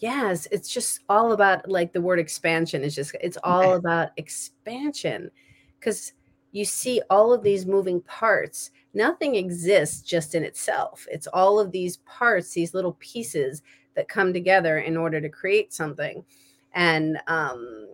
[0.00, 3.76] Yes it's just all about like the word expansion is just it's all yeah.
[3.76, 5.30] about expansion
[5.78, 6.12] because
[6.52, 8.70] you see all of these moving parts.
[8.92, 11.06] Nothing exists just in itself.
[11.10, 13.62] It's all of these parts these little pieces
[13.94, 16.24] that come together in order to create something.
[16.72, 17.88] And um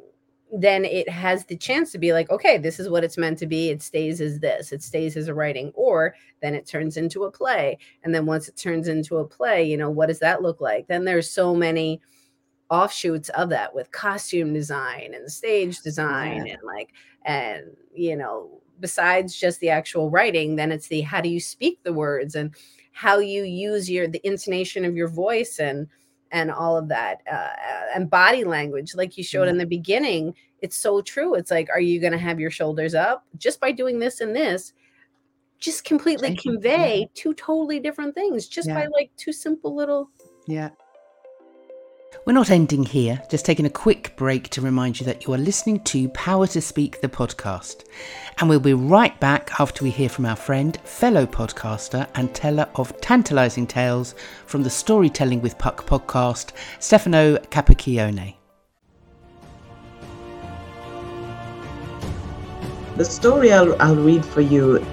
[0.53, 3.47] then it has the chance to be like, okay, this is what it's meant to
[3.47, 3.71] be.
[3.71, 7.31] It stays as this, it stays as a writing, or then it turns into a
[7.31, 7.79] play.
[8.03, 10.89] And then once it turns into a play, you know, what does that look like?
[10.89, 12.01] Then there's so many
[12.69, 16.55] offshoots of that with costume design and stage design yeah.
[16.55, 16.91] and like,
[17.25, 21.83] and, you know, besides just the actual writing, then it's the how do you speak
[21.83, 22.55] the words and
[22.93, 25.87] how you use your the intonation of your voice and
[26.33, 27.49] and all of that uh,
[27.95, 31.35] and body language like you showed in the beginning it's so true.
[31.35, 34.35] It's like are you going to have your shoulders up just by doing this and
[34.35, 34.73] this?
[35.59, 38.75] Just completely convey two totally different things just yeah.
[38.75, 40.09] by like two simple little
[40.47, 40.71] yeah
[42.25, 45.39] We're not ending here, just taking a quick break to remind you that you are
[45.39, 47.85] listening to Power to Speak, the podcast.
[48.39, 52.69] And we'll be right back after we hear from our friend, fellow podcaster, and teller
[52.75, 54.15] of tantalising tales
[54.47, 58.35] from the Storytelling with Puck podcast, Stefano Capacchione.
[62.97, 64.85] The story I'll, I'll read for you.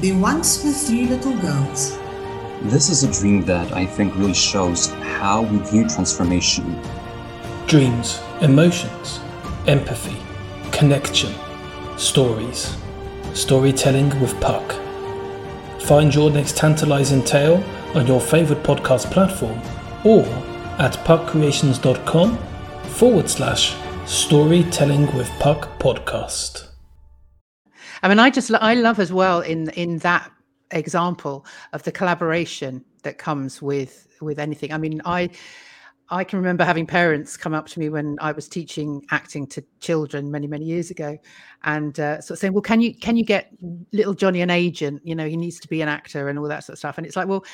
[0.00, 2.01] The Once with Three Little Girls.
[2.64, 4.86] This is a dream that I think really shows
[5.18, 6.80] how we view transformation.
[7.66, 9.20] Dreams, emotions,
[9.66, 10.16] empathy,
[10.70, 11.34] connection,
[11.98, 12.76] stories.
[13.34, 14.76] Storytelling with Puck.
[15.82, 17.62] Find your next tantalizing tale
[17.96, 19.60] on your favorite podcast platform
[20.04, 20.24] or
[20.78, 22.38] at puckcreations.com
[22.84, 23.74] forward slash
[24.06, 26.68] storytelling with Puck podcast.
[28.04, 30.31] I mean, I just I love as well in in that
[30.72, 34.72] example of the collaboration that comes with with anything.
[34.72, 35.30] I mean, I
[36.12, 39.64] I can remember having parents come up to me when I was teaching acting to
[39.80, 41.16] children many many years ago,
[41.64, 43.50] and uh, sort of saying, "Well, can you can you get
[43.92, 45.00] little Johnny an agent?
[45.04, 47.06] You know, he needs to be an actor and all that sort of stuff." And
[47.06, 47.44] it's like, well.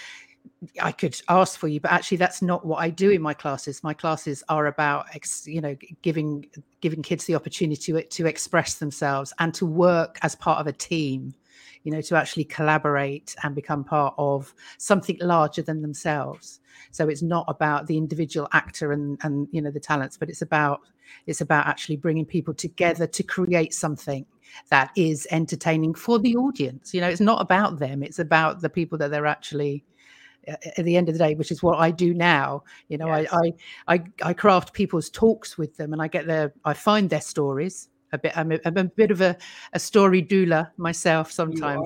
[0.80, 3.84] I could ask for you, but actually, that's not what I do in my classes.
[3.84, 5.04] My classes are about,
[5.44, 6.46] you know, giving
[6.80, 10.72] giving kids the opportunity to, to express themselves and to work as part of a
[10.72, 11.34] team
[11.82, 16.60] you know to actually collaborate and become part of something larger than themselves
[16.90, 20.42] so it's not about the individual actor and and you know the talents but it's
[20.42, 20.80] about
[21.26, 24.26] it's about actually bringing people together to create something
[24.70, 28.70] that is entertaining for the audience you know it's not about them it's about the
[28.70, 29.84] people that they're actually
[30.46, 32.62] uh, uh, at the end of the day, which is what I do now.
[32.88, 33.32] You know, yes.
[33.32, 33.52] I,
[33.86, 37.20] I, I I craft people's talks with them, and I get their I find their
[37.20, 38.36] stories, a bit.
[38.36, 39.36] I'm a, I'm a bit of a,
[39.72, 41.82] a story doula myself sometimes.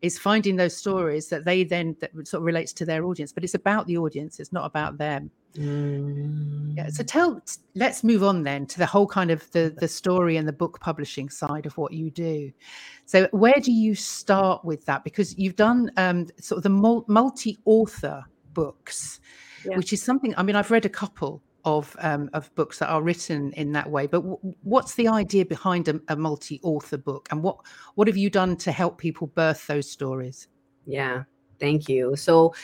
[0.00, 3.42] Is finding those stories that they then that sort of relates to their audience, but
[3.42, 4.38] it's about the audience.
[4.38, 5.28] It's not about them.
[5.56, 6.76] Mm.
[6.76, 6.88] Yeah.
[6.88, 7.06] So mm.
[7.08, 7.42] tell.
[7.74, 10.78] Let's move on then to the whole kind of the the story and the book
[10.80, 12.52] publishing side of what you do.
[13.06, 15.02] So where do you start with that?
[15.02, 18.24] Because you've done um, sort of the multi author
[18.54, 19.18] books,
[19.64, 19.76] yeah.
[19.76, 20.32] which is something.
[20.36, 23.90] I mean, I've read a couple of um, of books that are written in that
[23.90, 24.06] way.
[24.06, 27.58] But w- what's the idea behind a, a multi-author book, and what
[27.94, 30.48] what have you done to help people birth those stories?
[30.86, 31.24] Yeah,
[31.60, 32.16] thank you.
[32.16, 32.54] So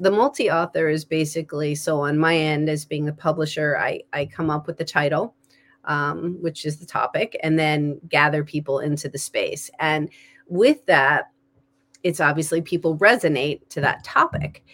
[0.00, 4.50] the multi-author is basically so on my end as being the publisher, I I come
[4.50, 5.34] up with the title,
[5.84, 9.70] um, which is the topic, and then gather people into the space.
[9.78, 10.10] And
[10.46, 11.30] with that,
[12.02, 14.64] it's obviously people resonate to that topic.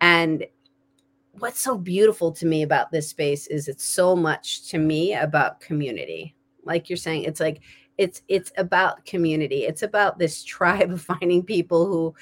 [0.00, 0.46] And
[1.38, 5.60] what's so beautiful to me about this space is it's so much to me about
[5.60, 6.34] community.
[6.64, 7.60] Like you're saying it's like
[7.98, 9.64] it's it's about community.
[9.64, 12.14] It's about this tribe of finding people who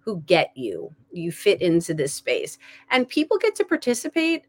[0.00, 0.94] who get you.
[1.12, 2.58] You fit into this space.
[2.90, 4.44] And people get to participate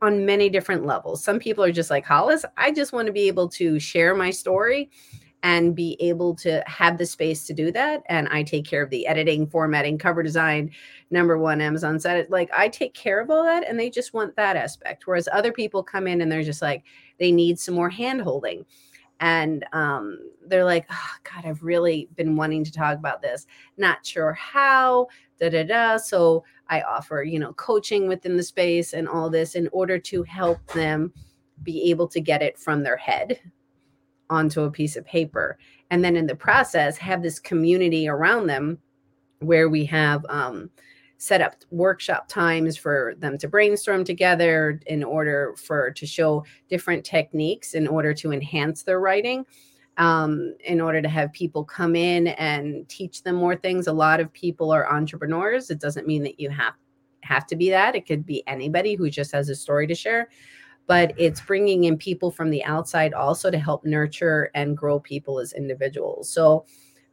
[0.00, 1.22] on many different levels.
[1.24, 4.30] Some people are just like hollis i just want to be able to share my
[4.30, 4.90] story
[5.46, 8.02] and be able to have the space to do that.
[8.06, 10.72] And I take care of the editing, formatting, cover design,
[11.12, 12.32] number one Amazon said it.
[12.32, 15.06] Like I take care of all that and they just want that aspect.
[15.06, 16.82] Whereas other people come in and they're just like,
[17.20, 18.66] they need some more hand holding.
[19.20, 23.46] And um, they're like, oh, God, I've really been wanting to talk about this.
[23.76, 25.06] Not sure how,
[25.38, 25.96] da da da.
[25.98, 30.24] So I offer, you know, coaching within the space and all this in order to
[30.24, 31.12] help them
[31.62, 33.38] be able to get it from their head
[34.30, 35.58] onto a piece of paper.
[35.90, 38.78] And then in the process have this community around them
[39.40, 40.70] where we have um,
[41.18, 47.04] set up workshop times for them to brainstorm together in order for to show different
[47.04, 49.44] techniques in order to enhance their writing
[49.96, 53.86] um, in order to have people come in and teach them more things.
[53.86, 55.70] A lot of people are entrepreneurs.
[55.70, 56.74] It doesn't mean that you have
[57.22, 57.96] have to be that.
[57.96, 60.28] It could be anybody who just has a story to share
[60.86, 65.40] but it's bringing in people from the outside also to help nurture and grow people
[65.40, 66.30] as individuals.
[66.30, 66.64] So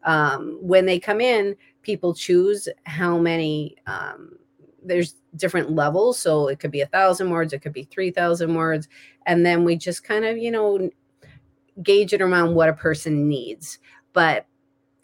[0.04, 3.76] um, when they come in, people choose how many.
[3.88, 4.38] Um,
[4.86, 8.54] there's different levels, so it could be a thousand words, it could be three thousand
[8.54, 8.90] words,
[9.26, 10.90] and then we just kind of you know
[11.82, 13.80] gauge it around what a person needs.
[14.12, 14.46] But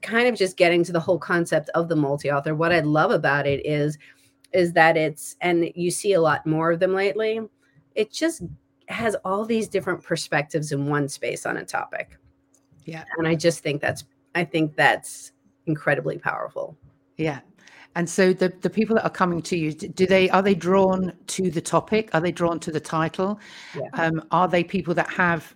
[0.01, 2.55] kind of just getting to the whole concept of the multi-author.
[2.55, 3.97] What I love about it is
[4.51, 7.39] is that it's and you see a lot more of them lately
[7.99, 8.43] it just
[8.87, 12.17] has all these different perspectives in one space on a topic.
[12.85, 13.03] Yeah.
[13.17, 15.33] And I just think that's I think that's
[15.65, 16.77] incredibly powerful.
[17.17, 17.41] Yeah.
[17.95, 21.11] And so the the people that are coming to you, do they are they drawn
[21.27, 22.09] to the topic?
[22.13, 23.37] Are they drawn to the title?
[23.75, 23.89] Yeah.
[23.93, 25.53] Um, are they people that have?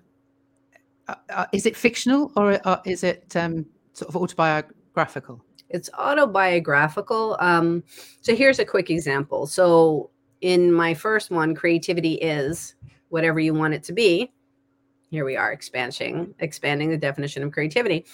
[1.08, 5.41] Uh, uh, is it fictional or uh, is it um, sort of autobiographical?
[5.70, 7.38] It's autobiographical.
[7.39, 7.84] Um,
[8.22, 9.48] so here's a quick example.
[9.48, 10.12] So
[10.44, 12.76] in my first one, creativity is
[13.08, 14.30] whatever you want it to be.
[15.10, 18.06] Here we are expanding expanding the definition of creativity.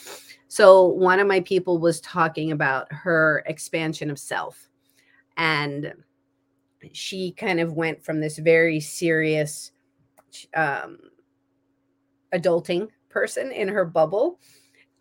[0.48, 4.70] So one of my people was talking about her expansion of self
[5.38, 5.92] and
[6.92, 9.72] she kind of went from this very serious
[10.56, 11.00] um,
[12.34, 14.40] adulting person in her bubble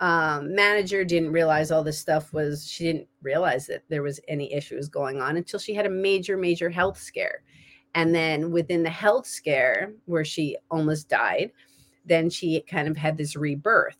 [0.01, 4.53] um, manager didn't realize all this stuff was she didn't realize that there was any
[4.53, 7.42] issues going on until she had a major major health scare.
[7.94, 11.53] And then within the health scare where she almost died
[12.09, 13.96] then she kind of had this rebirth.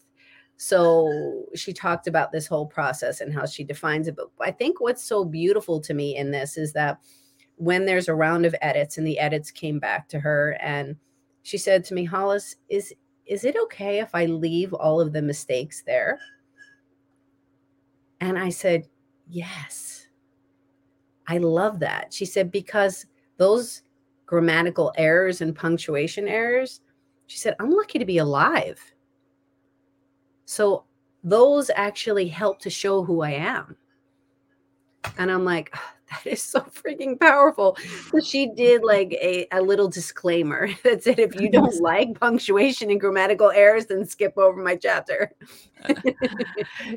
[0.57, 4.16] So she talked about this whole process and how she defines it.
[4.16, 6.99] But i think what's so beautiful to me in this is that
[7.57, 10.96] when there's a round of edits and the edits came back to her and
[11.42, 12.94] she said to me hollis is
[13.29, 16.18] is it okay if I leave all of the mistakes there?
[18.20, 18.89] And I said,
[19.29, 20.07] Yes.
[21.29, 22.12] I love that.
[22.12, 23.07] She said, Because
[23.37, 23.83] those
[24.26, 26.81] grammatical errors and punctuation errors,
[27.26, 28.81] she said, I'm lucky to be alive.
[30.47, 30.85] So
[31.22, 33.76] those actually help to show who I am.
[35.18, 35.74] And I'm like,
[36.24, 37.76] that is so freaking powerful.
[38.11, 42.90] So she did like a, a little disclaimer that said, if you don't like punctuation
[42.90, 45.32] and grammatical errors, then skip over my chapter.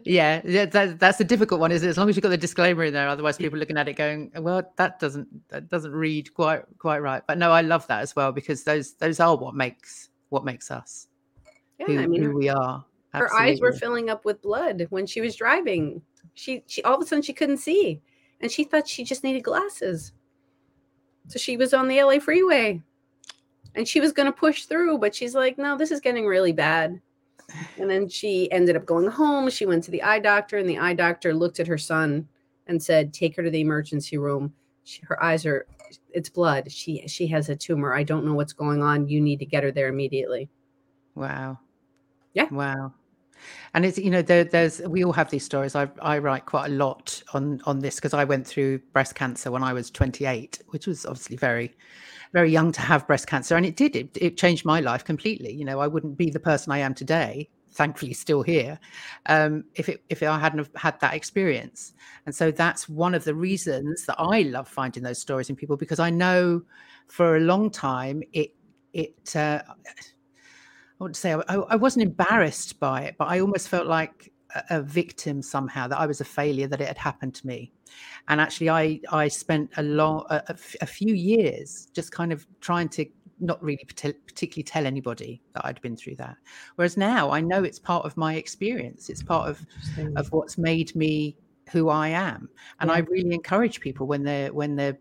[0.04, 1.90] yeah, that, that's a difficult one, is it?
[1.90, 4.32] As long as you've got the disclaimer in there, otherwise people looking at it going,
[4.38, 7.22] well, that doesn't that doesn't read quite quite right.
[7.28, 10.72] But no, I love that as well because those those are what makes what makes
[10.72, 11.08] us
[11.80, 12.86] yeah, who, I mean, who we are.
[13.14, 13.38] Absolutely.
[13.38, 16.02] Her eyes were filling up with blood when she was driving.
[16.34, 18.02] She she all of a sudden she couldn't see
[18.42, 20.12] and she thought she just needed glasses.
[21.28, 22.82] So she was on the LA freeway
[23.76, 26.52] and she was going to push through, but she's like, no, this is getting really
[26.52, 27.00] bad.
[27.78, 29.50] And then she ended up going home.
[29.50, 32.26] She went to the eye doctor, and the eye doctor looked at her son
[32.68, 34.54] and said, Take her to the emergency room.
[34.86, 35.66] She, her eyes are,
[36.14, 36.72] it's blood.
[36.72, 37.94] She she has a tumor.
[37.94, 39.10] I don't know what's going on.
[39.10, 40.50] You need to get her there immediately.
[41.14, 41.60] Wow.
[42.34, 42.48] Yeah.
[42.50, 42.94] Wow
[43.74, 45.76] and it's you know there, there's we all have these stories.
[45.76, 49.52] I i write quite a lot on on this because i went through breast cancer
[49.52, 51.76] when i was 28 which was obviously very
[52.34, 53.58] very young to have breast cancer.
[53.58, 55.54] And it did it, it changed my life completely.
[55.54, 58.78] You know i wouldn't be the person i am today thankfully still here
[59.28, 61.94] um, if it if i hadn't had that experience.
[62.26, 65.78] And so that's one of the reasons that i love finding those stories in people
[65.78, 66.62] because i know
[67.08, 68.54] for a long time it
[68.94, 69.62] it uh,
[71.02, 74.78] I would say I, I, wasn't embarrassed by it, but I almost felt like a,
[74.78, 77.74] a, victim somehow that I was a failure that it had happened to me.
[78.28, 82.88] And actually, I I spent a long a, a few years just kind of trying
[82.90, 83.06] to
[83.40, 86.38] not really particularly tell anybody that I'd been through that.
[86.76, 89.10] Whereas now I know it's part of my experience.
[89.10, 89.66] It's part of
[90.16, 91.36] of what's made me
[91.72, 92.48] who I am.
[92.80, 92.98] And yeah.
[92.98, 95.00] I really encourage people when they're when they're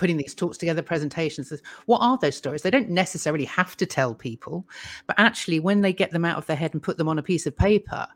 [0.00, 1.52] putting these talks together, presentations.
[1.84, 2.62] What are those stories?
[2.62, 4.66] They don't necessarily have to tell people,
[5.06, 7.22] but actually, when they get them out of their head and put them on a
[7.22, 8.08] piece of paper,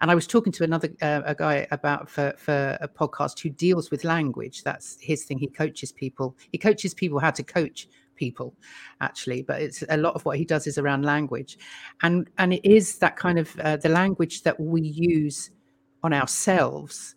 [0.00, 3.50] and I was talking to another uh, a guy about for for a podcast who
[3.50, 4.62] deals with language.
[4.62, 5.38] That's his thing.
[5.38, 6.36] He coaches people.
[6.52, 8.54] He coaches people how to coach people
[9.00, 11.58] actually but it's a lot of what he does is around language
[12.02, 15.50] and and it is that kind of uh, the language that we use
[16.04, 17.16] on ourselves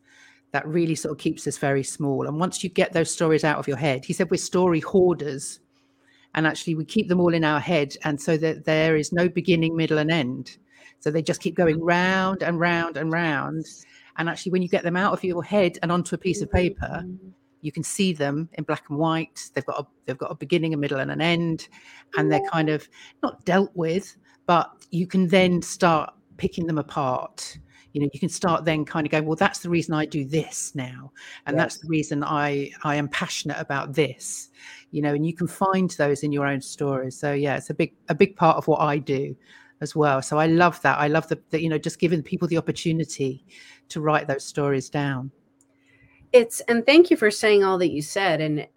[0.58, 2.26] that really sort of keeps us very small.
[2.26, 5.60] And once you get those stories out of your head, he said we're story hoarders.
[6.34, 7.96] And actually, we keep them all in our head.
[8.04, 10.58] And so that there is no beginning, middle, and end.
[11.00, 13.68] So they just keep going round and round and round.
[14.18, 16.48] And actually, when you get them out of your head and onto a piece of
[16.48, 16.58] mm-hmm.
[16.58, 17.04] paper,
[17.62, 19.52] you can see them in black and white.
[19.54, 21.68] They've got a, they've got a beginning, a middle, and an end,
[22.18, 22.90] and they're kind of
[23.22, 27.60] not dealt with, but you can then start picking them apart
[27.94, 30.26] you know you can start then kind of going well that's the reason i do
[30.26, 31.12] this now
[31.46, 31.64] and yes.
[31.64, 34.50] that's the reason i i am passionate about this
[34.92, 37.18] you know and you can find those in your own stories.
[37.18, 39.36] So yeah it's a big a big part of what i do
[39.80, 40.22] as well.
[40.22, 40.98] So i love that.
[40.98, 43.46] I love the, the you know just giving people the opportunity
[43.90, 45.32] to write those stories down.
[46.34, 48.68] It's and thank you for saying all that you said and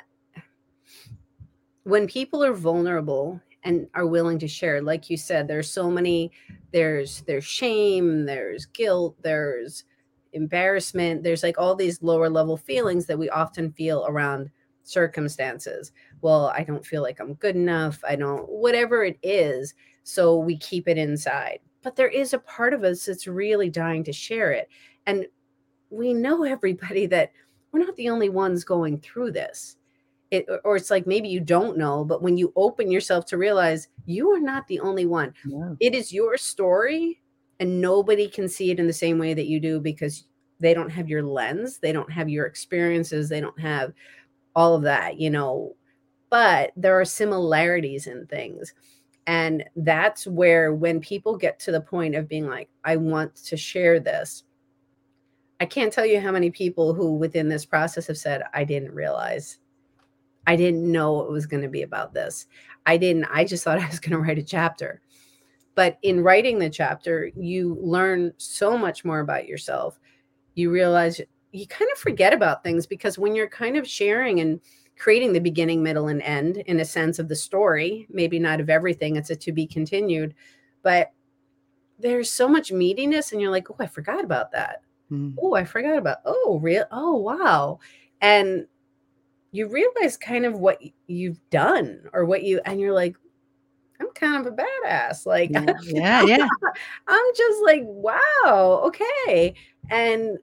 [1.85, 4.81] when people are vulnerable and are willing to share.
[4.81, 6.33] Like you said there's so many
[6.73, 9.85] there's there's shame there's guilt there's
[10.33, 14.51] embarrassment there's like all these lower level feelings that we often feel around
[14.83, 15.93] circumstances.
[16.23, 20.57] Well i don't feel like i'm good enough i don't whatever it is so we
[20.57, 21.61] keep it inside.
[21.83, 24.69] But there is a part of us that's really dying to share it.
[25.07, 25.27] And
[25.89, 27.33] we know everybody that
[27.73, 29.77] we're not the only ones going through this
[30.31, 33.89] it, or it's like maybe you don't know, but when you open yourself to realize
[34.07, 35.73] you are not the only one, yeah.
[35.81, 37.21] it is your story,
[37.59, 40.25] and nobody can see it in the same way that you do because
[40.61, 43.93] they don't have your lens, they don't have your experiences, they don't have
[44.55, 45.19] all of that.
[45.19, 45.75] You know,
[46.31, 48.73] but there are similarities in things.
[49.27, 53.57] And that's where, when people get to the point of being like, I want to
[53.57, 54.45] share this,
[55.61, 58.95] I can't tell you how many people who within this process have said, I didn't
[58.95, 59.59] realize,
[60.47, 62.47] I didn't know it was going to be about this.
[62.87, 65.01] I didn't, I just thought I was going to write a chapter.
[65.75, 69.99] But in writing the chapter, you learn so much more about yourself.
[70.55, 71.21] You realize
[71.53, 74.61] you kind of forget about things because when you're kind of sharing and
[74.99, 78.69] creating the beginning, middle, and end in a sense of the story, maybe not of
[78.69, 80.35] everything, it's a to be continued,
[80.83, 81.13] but
[81.99, 84.83] there's so much meatiness, and you're like, oh, I forgot about that.
[85.11, 85.35] Mm.
[85.41, 87.79] Oh, I forgot about, oh, real, oh, wow.
[88.21, 88.67] And
[89.53, 93.17] you realize kind of what you've done or what you, and you're like,
[94.01, 95.27] I'm kind of a badass.
[95.27, 96.49] Like, yeah, yeah, yeah.
[97.07, 99.55] I'm just like, wow, okay.
[99.91, 100.39] And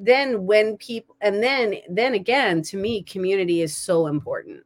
[0.00, 4.64] then when people and then then again to me community is so important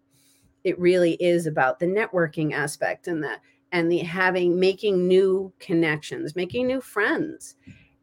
[0.62, 3.36] it really is about the networking aspect and the
[3.72, 7.56] and the having making new connections making new friends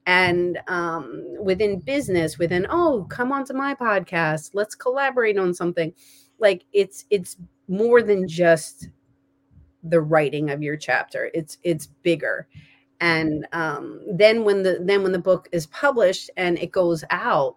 [0.06, 4.52] and um, within business within oh come on to my podcast.
[4.54, 5.94] Let's collaborate on something.
[6.40, 7.38] Like it's it's
[7.68, 8.90] more than just
[9.84, 11.30] the writing of your chapter.
[11.34, 12.48] It's it's bigger.
[13.00, 17.56] And um, then when the then when the book is published and it goes out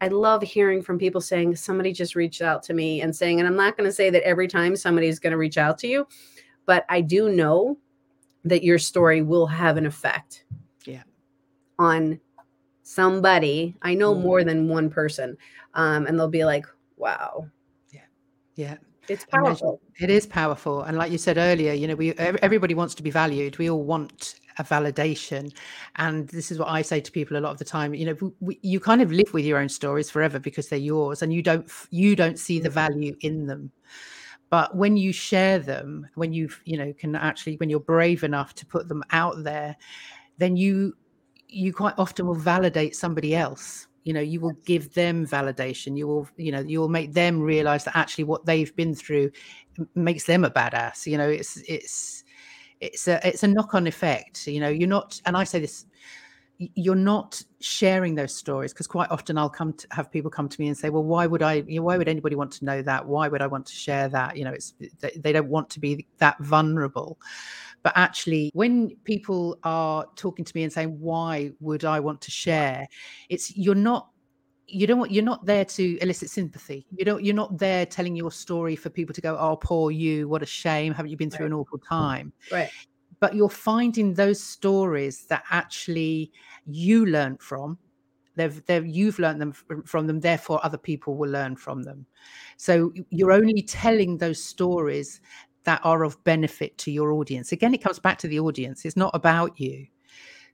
[0.00, 3.48] i love hearing from people saying somebody just reached out to me and saying and
[3.48, 6.06] i'm not going to say that every time somebody's going to reach out to you
[6.66, 7.78] but i do know
[8.44, 10.44] that your story will have an effect
[11.78, 12.20] on
[12.82, 14.22] somebody i know mm.
[14.22, 15.36] more than one person
[15.74, 16.66] um, and they'll be like
[16.96, 17.48] wow.
[17.92, 18.00] Yeah.
[18.54, 18.76] Yeah.
[19.08, 19.80] It's powerful.
[20.00, 23.10] it is powerful and like you said earlier you know we everybody wants to be
[23.10, 23.56] valued.
[23.56, 25.52] We all want a validation
[25.96, 28.32] and this is what i say to people a lot of the time you know
[28.40, 31.42] we, you kind of live with your own stories forever because they're yours and you
[31.42, 32.74] don't you don't see the mm-hmm.
[32.74, 33.70] value in them.
[34.48, 38.54] But when you share them when you you know can actually when you're brave enough
[38.54, 39.76] to put them out there
[40.38, 40.96] then you
[41.48, 43.86] you quite often will validate somebody else.
[44.04, 45.96] You know you will give them validation.
[45.96, 49.32] You will you know you will make them realize that actually what they've been through
[49.94, 51.06] makes them a badass.
[51.06, 52.24] You know it's it's
[52.80, 54.46] it's a it's a knock-on effect.
[54.46, 55.86] You know you're not and i say this
[56.58, 60.60] you're not sharing those stories because quite often I'll come to have people come to
[60.60, 61.54] me and say, "Well, why would I?
[61.66, 63.06] You know, why would anybody want to know that?
[63.06, 64.36] Why would I want to share that?
[64.36, 64.74] You know, it's
[65.16, 67.18] they don't want to be that vulnerable."
[67.82, 72.30] But actually, when people are talking to me and saying, "Why would I want to
[72.30, 72.88] share?"
[73.28, 74.10] It's you're not
[74.68, 78.16] you don't want you're not there to elicit sympathy you don't you're not there telling
[78.16, 81.30] your story for people to go oh poor you what a shame haven't you been
[81.30, 81.52] through right.
[81.52, 82.68] an awful time right
[83.20, 86.32] but you're finding those stories that actually
[86.66, 87.78] you learned from.
[88.34, 89.52] They've, they've you've learned them
[89.86, 92.04] from them therefore other people will learn from them.
[92.58, 95.20] So you're only telling those stories
[95.64, 97.52] that are of benefit to your audience.
[97.52, 98.84] Again it comes back to the audience.
[98.84, 99.86] It's not about you.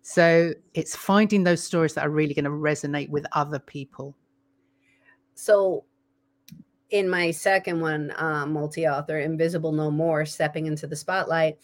[0.03, 4.17] So it's finding those stories that are really going to resonate with other people.
[5.35, 5.85] So
[6.91, 11.59] in my second one, um, multi-author, Invisible No More, Stepping into the Spotlight,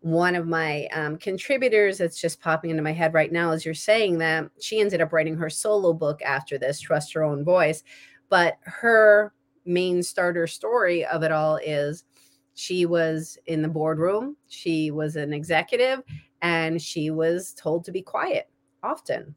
[0.00, 3.74] one of my um, contributors that's just popping into my head right now as you're
[3.74, 7.82] saying that she ended up writing her solo book after this, Trust Your Own Voice.
[8.30, 9.34] But her
[9.66, 12.04] main starter story of it all is
[12.54, 16.02] she was in the boardroom, she was an executive,
[16.40, 18.48] and she was told to be quiet
[18.82, 19.34] often.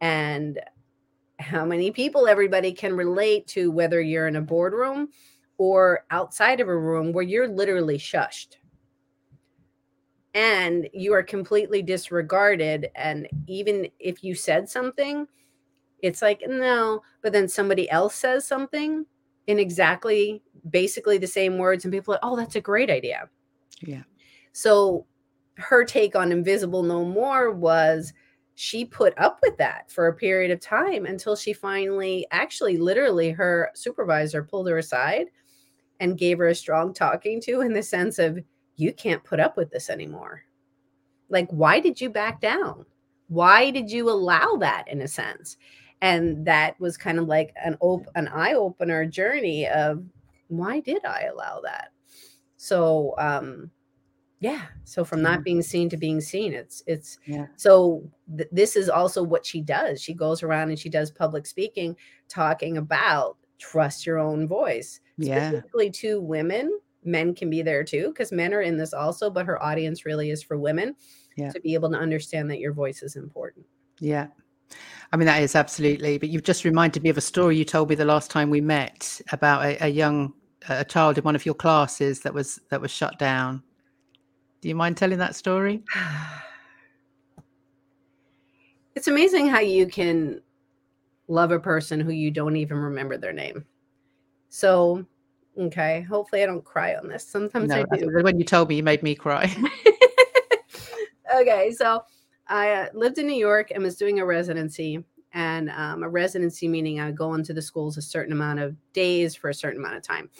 [0.00, 0.60] And
[1.40, 5.08] how many people everybody can relate to whether you're in a boardroom
[5.58, 8.56] or outside of a room where you're literally shushed
[10.34, 15.26] and you are completely disregarded and even if you said something
[16.02, 19.06] it's like no but then somebody else says something
[19.46, 23.28] in exactly basically the same words and people are like oh that's a great idea.
[23.80, 24.02] Yeah.
[24.52, 25.06] So
[25.56, 28.12] her take on Invisible No More was
[28.54, 33.30] she put up with that for a period of time until she finally, actually, literally,
[33.30, 35.26] her supervisor pulled her aside
[36.00, 38.38] and gave her a strong talking to in the sense of,
[38.76, 40.42] you can't put up with this anymore.
[41.28, 42.84] Like, why did you back down?
[43.28, 45.56] Why did you allow that in a sense?
[46.02, 50.04] And that was kind of like an op- an eye opener journey of
[50.48, 51.92] why did I allow that?
[52.56, 53.70] So, um,
[54.44, 58.02] yeah so from not being seen to being seen it's it's yeah so
[58.36, 61.96] th- this is also what she does she goes around and she does public speaking
[62.28, 68.08] talking about trust your own voice yeah specifically to women men can be there too
[68.08, 70.94] because men are in this also but her audience really is for women
[71.36, 71.50] yeah.
[71.50, 73.64] to be able to understand that your voice is important
[74.00, 74.26] yeah
[75.12, 76.18] I mean, that is absolutely.
[76.18, 78.60] But you've just reminded me of a story you told me the last time we
[78.60, 80.32] met about a, a young
[80.68, 83.62] a child in one of your classes that was that was shut down.
[84.60, 85.82] Do you mind telling that story?
[88.96, 90.40] It's amazing how you can
[91.26, 93.64] love a person who you don't even remember their name.
[94.50, 95.04] So,
[95.58, 97.26] okay, hopefully I don't cry on this.
[97.26, 98.10] Sometimes No, I do.
[98.22, 99.54] when you told me, you made me cry.
[101.36, 102.02] okay, so
[102.48, 105.04] I uh, lived in New York and was doing a residency.
[105.32, 108.76] And um, a residency meaning I would go into the schools a certain amount of
[108.92, 110.30] days for a certain amount of time.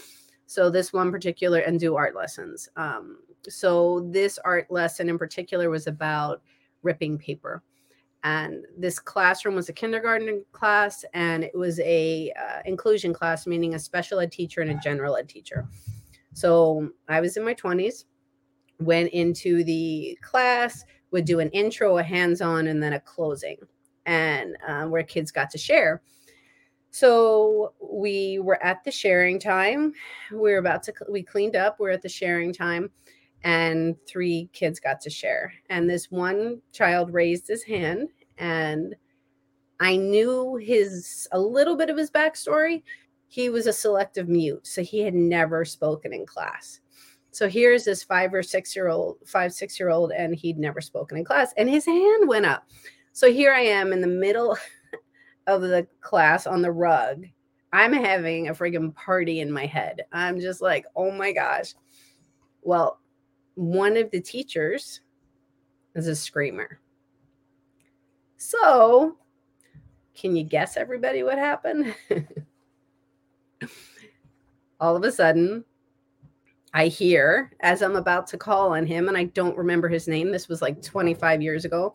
[0.47, 2.69] So this one particular and do art lessons.
[2.77, 6.43] Um, so this art lesson in particular was about
[6.83, 7.63] ripping paper.
[8.25, 13.75] And this classroom was a kindergarten class, and it was a uh, inclusion class, meaning
[13.75, 15.69] a special ed teacher and a general ed teacher.
[16.33, 18.07] So I was in my twenties,
[18.81, 23.59] went into the class, would do an intro, a hands-on, and then a closing,
[24.07, 26.01] and uh, where kids got to share.
[26.91, 29.93] So we were at the sharing time.
[30.33, 31.79] We were about to we cleaned up.
[31.79, 32.91] We are at the sharing time,
[33.45, 35.53] and three kids got to share.
[35.69, 38.97] And this one child raised his hand, and
[39.81, 42.83] I knew his a little bit of his backstory.
[43.29, 46.81] He was a selective mute, so he had never spoken in class.
[47.33, 50.81] So here's this five or six year old, five, six year old, and he'd never
[50.81, 52.67] spoken in class, and his hand went up.
[53.13, 54.57] So here I am in the middle
[55.47, 57.27] of the class on the rug.
[57.73, 60.03] I'm having a friggin' party in my head.
[60.13, 61.75] I'm just like, oh my gosh.
[62.63, 63.01] Well,
[63.55, 65.01] one of the teachers
[65.95, 66.81] is a screamer.
[68.37, 69.17] So,
[70.15, 71.95] can you guess everybody what happened?
[74.81, 75.65] All of a sudden,
[76.73, 80.33] I hear as I'm about to call on him, and I don't remember his name.
[80.33, 81.95] This was like 25 years ago.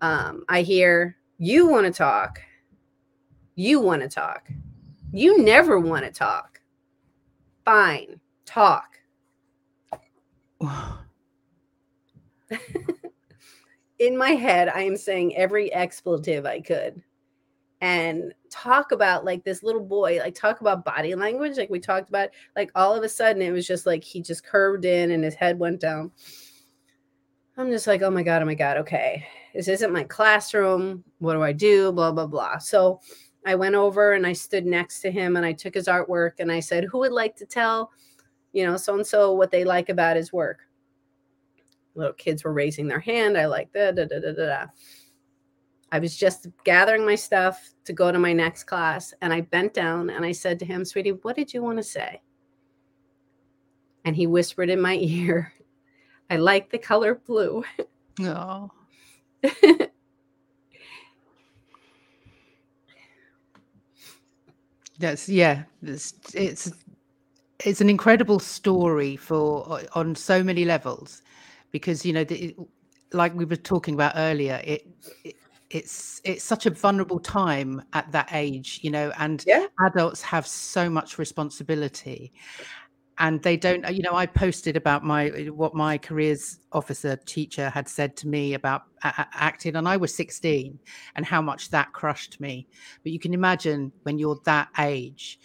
[0.00, 2.40] Um, I hear, You want to talk.
[3.54, 4.48] You want to talk.
[5.12, 6.60] You never want to talk.
[7.64, 8.87] Fine, talk.
[13.98, 17.02] In my head, I am saying every expletive I could
[17.80, 22.08] and talk about like this little boy, like talk about body language, like we talked
[22.08, 22.30] about.
[22.56, 25.34] Like all of a sudden, it was just like he just curved in and his
[25.34, 26.10] head went down.
[27.56, 29.26] I'm just like, oh my God, oh my God, okay.
[29.54, 31.04] This isn't my classroom.
[31.18, 31.92] What do I do?
[31.92, 32.58] Blah, blah, blah.
[32.58, 33.00] So
[33.46, 36.50] I went over and I stood next to him and I took his artwork and
[36.50, 37.90] I said, Who would like to tell,
[38.58, 40.62] you know, so and so what they like about his work?
[41.94, 43.38] Little kids were raising their hand.
[43.38, 44.46] I like da da da da da.
[44.46, 44.66] da.
[45.92, 49.74] I was just gathering my stuff to go to my next class and I bent
[49.74, 52.20] down and I said to him, Sweetie, what did you want to say?
[54.04, 55.52] And he whispered in my ear,
[56.28, 57.62] I like the color blue.
[58.20, 58.72] Oh,
[64.98, 65.62] that's yeah.
[65.80, 66.72] It's it's
[67.64, 71.22] it's an incredible story for uh, on so many levels,
[71.70, 72.54] because you know, the,
[73.12, 74.86] like we were talking about earlier, it,
[75.24, 75.34] it
[75.70, 79.66] it's it's such a vulnerable time at that age, you know, and Yeah.
[79.86, 82.32] adults have so much responsibility
[83.18, 87.88] and they don't you know i posted about my what my careers officer teacher had
[87.88, 90.78] said to me about a- acting and i was 16
[91.16, 92.66] and how much that crushed me
[93.02, 95.38] but you can imagine when you're that age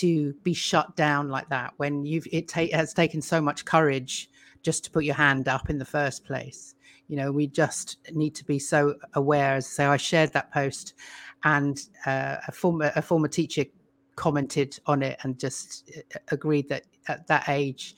[0.00, 4.30] to be shut down like that when you've it ta- has taken so much courage
[4.62, 6.74] just to put your hand up in the first place.
[7.08, 10.52] You know we just need to be so aware as I say i shared that
[10.52, 10.94] post
[11.44, 13.64] and uh, a former a former teacher
[14.16, 17.94] commented on it and just uh, agreed that at that age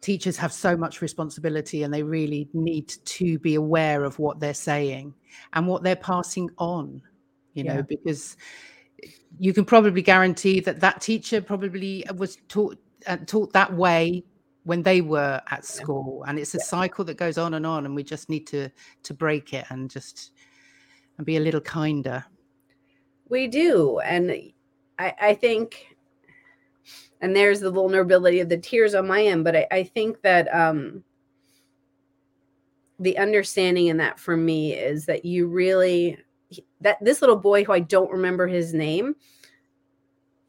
[0.00, 4.54] teachers have so much responsibility and they really need to be aware of what they're
[4.54, 5.12] saying
[5.52, 7.02] and what they're passing on
[7.54, 8.36] you know because
[9.38, 14.24] you can probably guarantee that that teacher probably was taught uh, taught that way
[14.64, 16.24] when they were at school.
[16.28, 18.68] And it's a cycle that goes on and on and we just need to
[19.02, 20.32] to break it and just
[21.16, 22.24] and be a little kinder.
[23.28, 24.00] We do.
[24.00, 24.30] And
[24.98, 25.96] I, I think,
[27.20, 30.52] and there's the vulnerability of the tears on my end, but I, I think that
[30.54, 31.04] um,
[32.98, 36.18] the understanding in that for me is that you really,
[36.80, 39.14] that this little boy who I don't remember his name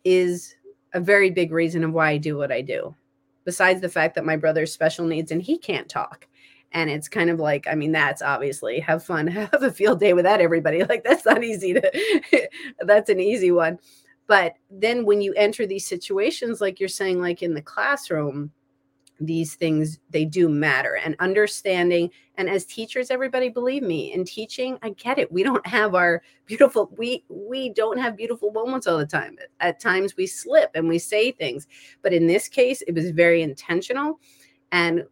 [0.03, 0.55] is
[0.93, 2.95] a very big reason of why I do what I do.
[3.43, 6.27] Besides the fact that my brother's special needs and he can't talk.
[6.73, 10.13] And it's kind of like, I mean, that's obviously have fun, have a field day
[10.13, 10.83] with that, everybody.
[10.83, 13.79] Like, that's not easy to, that's an easy one.
[14.27, 18.51] But then when you enter these situations, like you're saying, like in the classroom,
[19.23, 24.79] these things they do matter and understanding and as teachers everybody believe me in teaching
[24.81, 28.97] i get it we don't have our beautiful we we don't have beautiful moments all
[28.97, 29.37] the time.
[29.61, 31.67] At times we slip and we say things
[32.01, 34.19] but in this case it was very intentional
[34.73, 35.05] and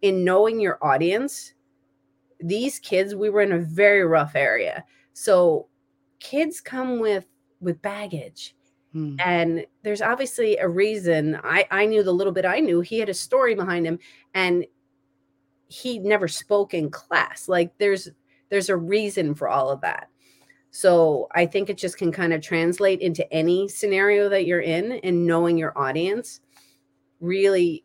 [0.00, 1.52] in knowing your audience
[2.40, 4.84] these kids we were in a very rough area.
[5.12, 5.68] So
[6.18, 7.26] kids come with
[7.60, 8.55] with baggage
[8.96, 9.16] Hmm.
[9.18, 11.38] And there's obviously a reason.
[11.44, 12.80] I, I knew the little bit I knew.
[12.80, 13.98] He had a story behind him
[14.32, 14.64] and
[15.68, 17.46] he never spoke in class.
[17.46, 18.08] Like there's
[18.48, 20.08] there's a reason for all of that.
[20.70, 24.92] So I think it just can kind of translate into any scenario that you're in
[24.92, 26.40] and knowing your audience,
[27.20, 27.84] really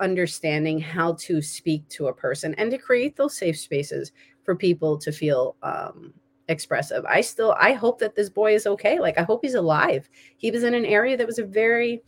[0.00, 4.12] understanding how to speak to a person and to create those safe spaces
[4.42, 6.12] for people to feel um,
[6.50, 7.04] expressive.
[7.06, 8.98] I still I hope that this boy is okay.
[8.98, 10.08] Like I hope he's alive.
[10.36, 12.02] He was in an area that was a very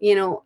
[0.00, 0.42] you know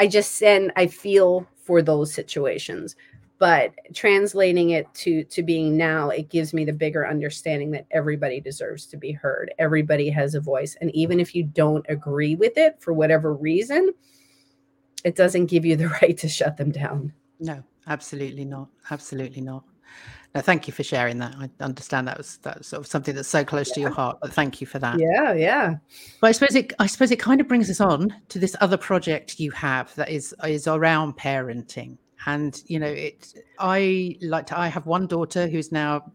[0.00, 2.96] I just send I feel for those situations.
[3.38, 8.40] But translating it to to being now, it gives me the bigger understanding that everybody
[8.40, 9.52] deserves to be heard.
[9.58, 10.76] Everybody has a voice.
[10.80, 13.92] And even if you don't agree with it for whatever reason,
[15.04, 17.12] it doesn't give you the right to shut them down.
[17.40, 18.68] No, absolutely not.
[18.90, 19.64] Absolutely not.
[20.34, 21.34] No, thank you for sharing that.
[21.38, 23.74] I understand that was that was sort of something that's so close yeah.
[23.74, 24.18] to your heart.
[24.22, 24.98] But thank you for that.
[24.98, 25.76] Yeah, yeah.
[26.20, 28.78] But I suppose it I suppose it kind of brings us on to this other
[28.78, 31.98] project you have that is is around parenting.
[32.24, 36.10] And you know, it I like to I have one daughter who's now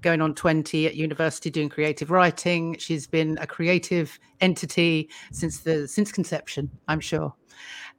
[0.00, 2.76] going on 20 at university doing creative writing.
[2.78, 7.34] She's been a creative entity since the since conception, I'm sure.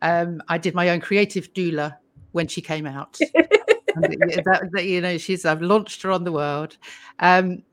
[0.01, 1.97] Um, I did my own creative doula
[2.31, 3.17] when she came out.
[3.95, 6.77] that, that, you know, she's I've launched her on the world.
[7.19, 7.63] Um,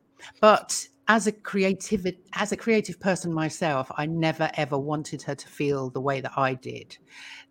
[0.40, 5.48] but as a creative as a creative person myself, I never ever wanted her to
[5.48, 6.96] feel the way that I did.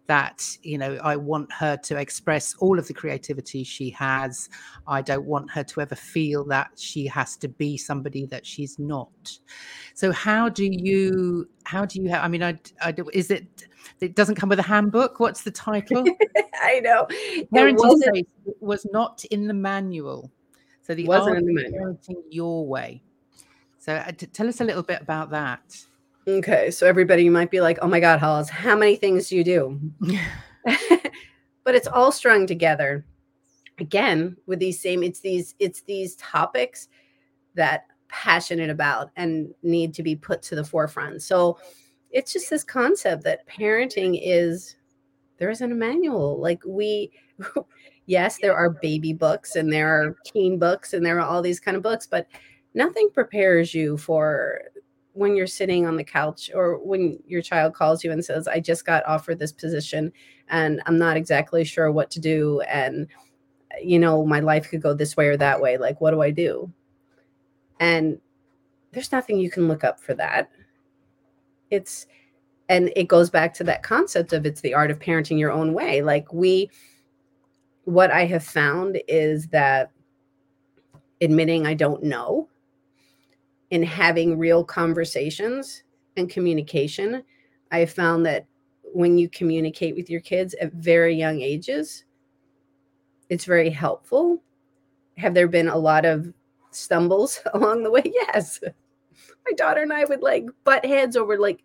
[0.07, 4.49] That you know, I want her to express all of the creativity she has.
[4.87, 8.77] I don't want her to ever feel that she has to be somebody that she's
[8.79, 9.39] not.
[9.93, 11.47] So, how do you?
[11.63, 12.11] How do you?
[12.11, 13.67] I mean, I, I is it?
[13.99, 15.19] It doesn't come with a handbook.
[15.19, 16.05] What's the title?
[16.61, 17.07] I know.
[17.53, 18.25] Parenting
[18.59, 20.31] was not in the manual.
[20.81, 21.79] So the wasn't in the manual.
[21.79, 23.01] Parenting Your Way.
[23.79, 25.77] So uh, t- tell us a little bit about that.
[26.25, 29.35] Okay, so everybody you might be like, "Oh my God, Hollis, how many things do
[29.35, 29.79] you do?"
[31.63, 33.05] but it's all strung together.
[33.79, 36.87] Again, with these same, it's these, it's these topics
[37.55, 41.21] that passionate about and need to be put to the forefront.
[41.21, 41.57] So
[42.13, 44.77] it's just this concept that parenting is
[45.37, 46.39] there isn't a manual.
[46.39, 47.11] Like we
[48.05, 51.59] yes, there are baby books and there are teen books and there are all these
[51.59, 52.27] kind of books, but
[52.73, 54.61] nothing prepares you for
[55.13, 58.59] when you're sitting on the couch or when your child calls you and says, I
[58.59, 60.11] just got offered this position
[60.49, 62.61] and I'm not exactly sure what to do.
[62.61, 63.07] And,
[63.81, 65.77] you know, my life could go this way or that way.
[65.77, 66.71] Like, what do I do?
[67.79, 68.19] And
[68.91, 70.49] there's nothing you can look up for that.
[71.73, 72.07] It's,
[72.69, 75.73] and it goes back to that concept of it's the art of parenting your own
[75.73, 76.01] way.
[76.01, 76.69] Like, we,
[77.85, 79.91] what I have found is that
[81.21, 82.49] admitting I don't know
[83.71, 85.83] in having real conversations
[86.15, 87.23] and communication,
[87.71, 88.45] I found that
[88.83, 92.05] when you communicate with your kids at very young ages,
[93.29, 94.43] it's very helpful.
[95.17, 96.31] Have there been a lot of
[96.69, 98.03] stumbles along the way?
[98.05, 98.59] Yes.
[99.45, 101.63] My daughter and I would like butt heads over like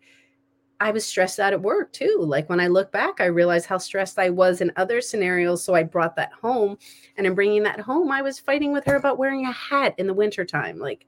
[0.81, 2.17] I was stressed out at work too.
[2.21, 5.63] Like when I look back, I realized how stressed I was in other scenarios.
[5.63, 6.77] So I brought that home.
[7.17, 10.07] And in bringing that home, I was fighting with her about wearing a hat in
[10.07, 10.79] the wintertime.
[10.79, 11.05] Like,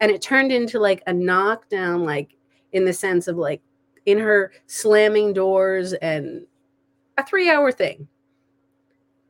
[0.00, 2.36] and it turned into like a knockdown, like
[2.72, 3.62] in the sense of like
[4.04, 6.46] in her slamming doors and
[7.16, 8.06] a three hour thing.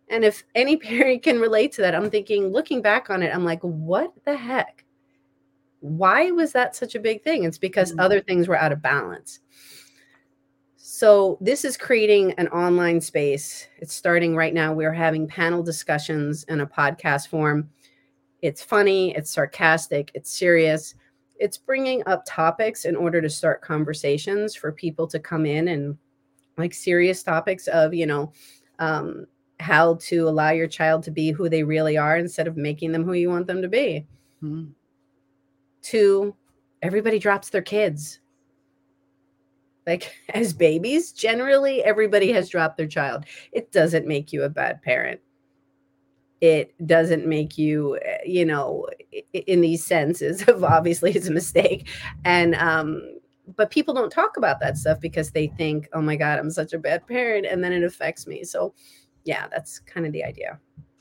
[0.09, 3.45] And if any parent can relate to that, I'm thinking, looking back on it, I'm
[3.45, 4.84] like, what the heck?
[5.85, 7.45] Why was that such a big thing?
[7.45, 8.01] It's because mm-hmm.
[8.01, 9.41] other things were out of balance.
[10.77, 13.69] So, this is creating an online space.
[13.79, 14.73] It's starting right now.
[14.73, 17.69] We're having panel discussions in a podcast form.
[18.41, 20.95] It's funny, it's sarcastic, it's serious.
[21.37, 25.99] It's bringing up topics in order to start conversations for people to come in and
[26.57, 28.33] like serious topics of, you know,
[28.79, 29.27] um,
[29.61, 33.05] how to allow your child to be who they really are instead of making them
[33.05, 34.07] who you want them to be.
[34.43, 34.71] Mm-hmm.
[35.85, 36.35] Two,
[36.83, 38.19] everybody drops their kids
[39.87, 43.25] like as babies, generally everybody has dropped their child.
[43.53, 45.21] It doesn't make you a bad parent.
[46.41, 48.87] It doesn't make you, eh, you know,
[49.33, 51.89] in these senses of obviously it's a mistake.
[52.25, 53.03] And um,
[53.57, 56.73] but people don't talk about that stuff because they think, oh my God, I'm such
[56.73, 57.47] a bad parent.
[57.47, 58.43] And then it affects me.
[58.43, 58.75] So,
[59.25, 60.59] yeah, that's kind of the idea.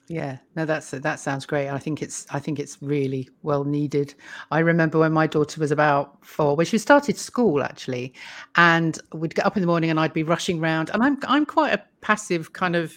[0.09, 1.69] Yeah, no, that's that sounds great.
[1.69, 4.13] I think it's I think it's really well needed.
[4.51, 8.13] I remember when my daughter was about four, when she started school actually,
[8.55, 11.45] and we'd get up in the morning and I'd be rushing around, and I'm I'm
[11.45, 12.93] quite a passive kind of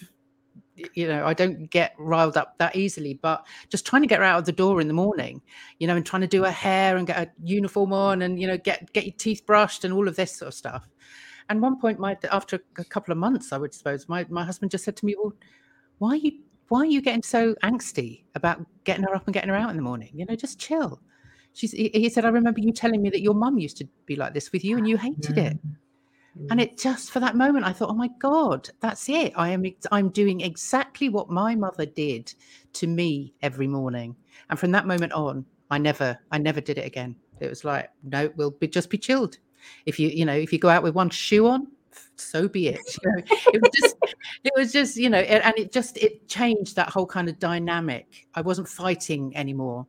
[0.95, 4.25] you know, I don't get riled up that easily, but just trying to get her
[4.25, 5.41] out of the door in the morning,
[5.79, 8.47] you know, and trying to do her hair and get a uniform on and, you
[8.47, 10.87] know, get, get your teeth brushed and all of this sort of stuff.
[11.49, 14.71] And one point, my after a couple of months, I would suppose, my, my husband
[14.71, 15.33] just said to me, Well,
[15.99, 16.31] why are you
[16.69, 19.75] why are you getting so angsty about getting her up and getting her out in
[19.75, 20.11] the morning?
[20.13, 20.99] You know, just chill.
[21.53, 24.33] She's he said, I remember you telling me that your mum used to be like
[24.33, 25.57] this with you and you ah, hated it.
[26.49, 26.63] And mm.
[26.63, 29.33] it just for that moment, I thought, oh my God, that's it.
[29.35, 32.33] I am I'm doing exactly what my mother did
[32.73, 34.15] to me every morning.
[34.49, 37.15] And from that moment on, I never, I never did it again.
[37.39, 39.37] It was like, no, we'll be just be chilled.
[39.85, 41.67] If you, you know, if you go out with one shoe on,
[42.15, 42.79] so be it.
[43.03, 43.95] You know, it was just,
[44.43, 47.39] it was just, you know, it, and it just it changed that whole kind of
[47.39, 48.27] dynamic.
[48.35, 49.87] I wasn't fighting anymore.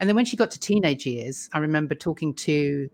[0.00, 2.88] And then when she got to teenage years, I remember talking to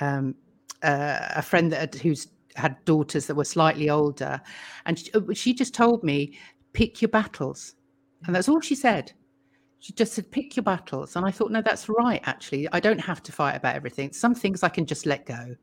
[0.00, 0.34] um,
[0.82, 4.40] uh, a friend that who's had daughters that were slightly older,
[4.86, 6.36] and she, uh, she just told me,
[6.72, 7.74] "Pick your battles,"
[8.26, 9.12] and that's all she said.
[9.78, 12.20] She just said, "Pick your battles," and I thought, no, that's right.
[12.24, 14.12] Actually, I don't have to fight about everything.
[14.12, 15.56] Some things I can just let go.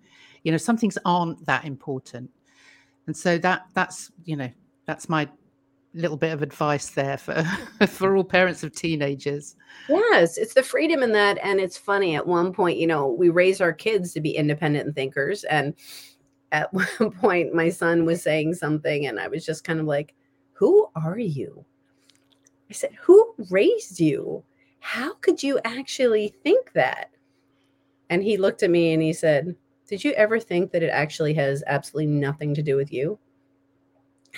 [0.44, 2.32] You know, some things aren't that important,
[3.08, 4.50] and so that that's you know
[4.88, 5.30] that's my
[5.94, 7.44] little bit of advice there for
[7.88, 9.56] for all parents of teenagers.
[9.90, 13.30] Yes, it's the freedom in that and it's funny at one point, you know, we
[13.30, 15.76] raise our kids to be independent thinkers and
[16.52, 20.16] at one point my son was saying something and I was just kind of like,
[20.54, 21.66] Who are you?
[22.70, 24.44] I said, Who raised you?
[24.80, 27.10] How could you actually think that?
[28.10, 29.56] And he looked at me and he said,
[29.88, 33.20] Did you ever think that it actually has absolutely nothing to do with you?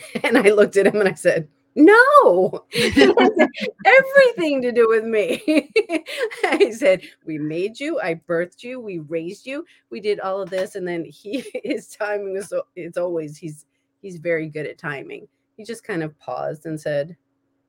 [0.24, 5.41] And I looked at him and I said, no, everything to do with me.
[6.43, 10.50] I said, We made you, I birthed you, we raised you, we did all of
[10.50, 10.76] this.
[10.76, 13.66] And then he his timing was it's always he's
[14.02, 15.28] he's very good at timing.
[15.58, 17.16] He just kind of paused and said,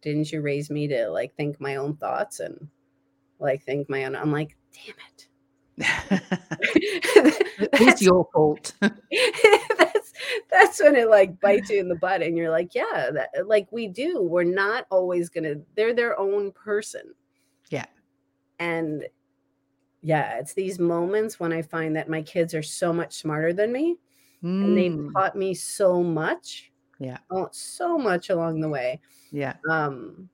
[0.02, 2.68] Didn't you raise me to like think my own thoughts and
[3.38, 4.16] like think my own?
[4.16, 5.26] I'm like, damn it.
[7.74, 8.74] it's your fault
[10.50, 13.70] that's when it like bites you in the butt and you're like yeah that like
[13.70, 14.22] we do.
[14.22, 17.14] We're not always gonna they're their own person.
[17.70, 17.86] Yeah.
[18.58, 19.06] And
[20.02, 23.70] yeah it's these moments when i find that my kids are so much smarter than
[23.70, 23.96] me
[24.42, 24.64] mm.
[24.64, 25.12] and they've mm.
[25.12, 26.70] taught me so much
[27.00, 27.16] yeah.
[27.30, 29.00] oh, so much along the way.
[29.32, 29.54] Yeah.
[29.68, 30.28] Um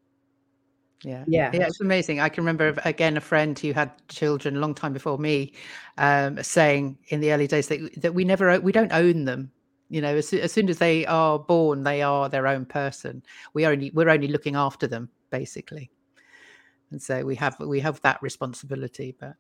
[1.05, 1.25] yeah.
[1.29, 1.51] yeah.
[1.55, 2.21] Yeah it's amazing.
[2.21, 5.53] I can remember again a friend who had children a long time before me
[5.97, 9.53] um, saying in the early days that, that we never we don't own them
[9.89, 13.22] you know as, as soon as they are born they are their own person.
[13.55, 15.91] We only we're only looking after them basically.
[16.91, 19.34] And so we have we have that responsibility but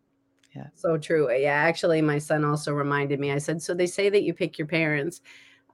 [0.54, 0.68] yeah.
[0.74, 4.22] So true yeah actually my son also reminded me i said so they say that
[4.22, 5.20] you pick your parents.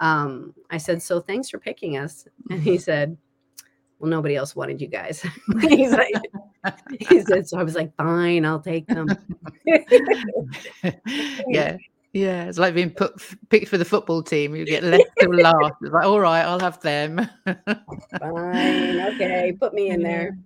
[0.00, 2.26] Um i said so thanks for picking us.
[2.50, 3.16] And he said
[3.98, 5.24] well nobody else wanted you guys.
[5.60, 6.14] He's like
[7.00, 9.08] he said so i was like fine i'll take them.
[11.48, 11.76] Yeah
[12.12, 13.14] yeah, it's like being put
[13.48, 14.54] picked for the football team.
[14.54, 15.74] You get left to last.
[15.80, 17.26] It's like, all right, I'll have them.
[17.46, 20.36] Fine, okay, put me in there.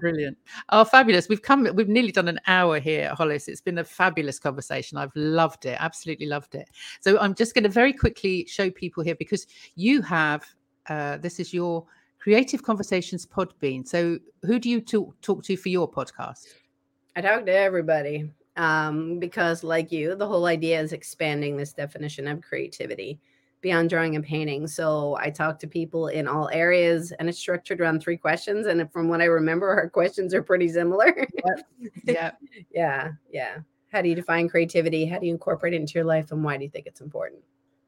[0.00, 0.36] Brilliant.
[0.70, 1.28] Oh, fabulous.
[1.28, 1.68] We've come.
[1.74, 3.46] We've nearly done an hour here at Hollis.
[3.46, 4.98] It's been a fabulous conversation.
[4.98, 5.76] I've loved it.
[5.80, 6.68] Absolutely loved it.
[7.00, 9.46] So I'm just going to very quickly show people here because
[9.76, 10.44] you have.
[10.88, 11.84] Uh, this is your
[12.18, 13.86] Creative Conversations Podbean.
[13.86, 16.46] So who do you talk talk to for your podcast?
[17.14, 22.26] I talk to everybody um, because, like you, the whole idea is expanding this definition
[22.28, 23.20] of creativity
[23.60, 24.66] beyond drawing and painting.
[24.66, 28.66] So I talk to people in all areas, and it's structured around three questions.
[28.66, 31.26] And from what I remember, our questions are pretty similar.
[32.04, 32.32] Yeah,
[32.70, 33.58] yeah, yeah.
[33.92, 35.06] How do you define creativity?
[35.06, 37.42] How do you incorporate it into your life, and why do you think it's important?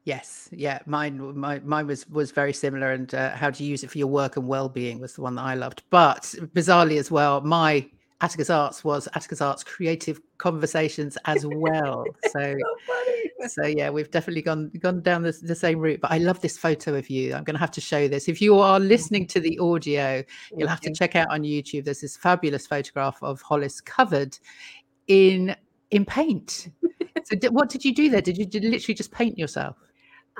[0.05, 3.91] Yes, yeah, mine, my, mine was was very similar, and uh, how to use it
[3.91, 5.83] for your work and well being was the one that I loved.
[5.89, 6.23] But
[6.55, 7.89] bizarrely as well, my
[8.21, 12.05] Atticus Arts was Atticus Arts Creative Conversations as well.
[12.31, 12.55] So,
[13.41, 15.99] so, so, yeah, we've definitely gone gone down the, the, same route.
[16.01, 17.33] But I love this photo of you.
[17.33, 18.27] I'm going to have to show this.
[18.27, 20.23] If you are listening to the audio,
[20.55, 21.85] you'll have to check out on YouTube.
[21.85, 24.37] There's this fabulous photograph of Hollis covered
[25.07, 25.55] in
[25.91, 26.69] in paint.
[27.23, 28.21] so, what did you do there?
[28.21, 29.77] Did you, did you literally just paint yourself?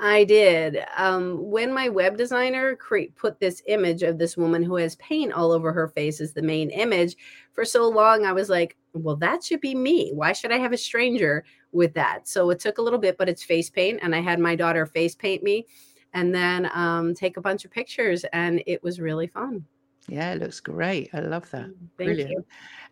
[0.00, 0.78] I did.
[0.96, 5.32] Um, when my web designer cre- put this image of this woman who has paint
[5.32, 7.16] all over her face as the main image
[7.52, 10.10] for so long, I was like, well, that should be me.
[10.14, 12.26] Why should I have a stranger with that?
[12.26, 14.00] So it took a little bit, but it's face paint.
[14.02, 15.66] And I had my daughter face paint me
[16.14, 18.24] and then um, take a bunch of pictures.
[18.32, 19.66] And it was really fun.
[20.08, 21.10] Yeah, it looks great.
[21.12, 21.66] I love that.
[21.66, 22.30] Mm, Thank Brilliant.
[22.30, 22.44] you.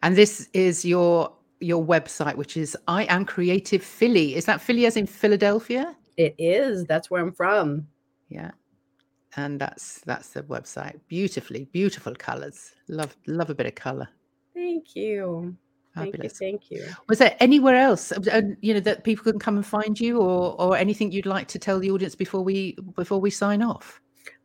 [0.03, 4.37] And this is your your website, which is I am creative Philly.
[4.37, 5.97] Is that Philly as in Philadelphia?
[6.19, 6.85] It is.
[6.85, 7.87] That's where I'm from.
[8.29, 8.51] Yeah.
[9.37, 10.99] And that's that's the website.
[11.07, 12.75] Beautifully, beautiful colors.
[12.89, 14.09] Love love a bit of color.
[14.53, 15.57] Thank you.
[15.95, 16.29] Thank you.
[16.29, 16.85] Thank you.
[17.09, 18.13] Was there anywhere else,
[18.61, 21.59] you know, that people can come and find you, or or anything you'd like to
[21.59, 24.01] tell the audience before we before we sign off?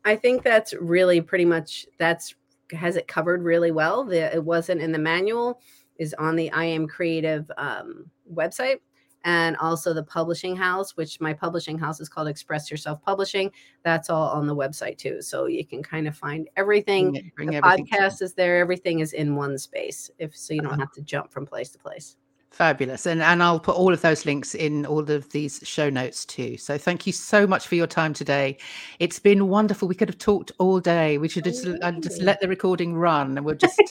[0.05, 2.35] I think that's really pretty much that's
[2.71, 4.03] has it covered really well.
[4.03, 5.59] The it wasn't in the manual
[5.97, 8.77] is on the I am creative um, website
[9.23, 13.51] and also the publishing house, which my publishing house is called Express Yourself Publishing.
[13.83, 15.21] That's all on the website too.
[15.21, 17.11] So you can kind of find everything.
[17.11, 18.57] Bring it- bring the everything to- podcast is there.
[18.57, 20.09] Everything is in one space.
[20.19, 20.79] If so, you don't Uh-huh.
[20.81, 22.17] have to jump from place to place.
[22.51, 23.07] Fabulous.
[23.07, 26.55] And and I'll put all of those links in all of these show notes too.
[26.57, 28.57] So thank you so much for your time today.
[28.99, 29.87] It's been wonderful.
[29.87, 31.17] We could have talked all day.
[31.17, 31.63] We should just
[32.01, 33.81] just let the recording run and we'll just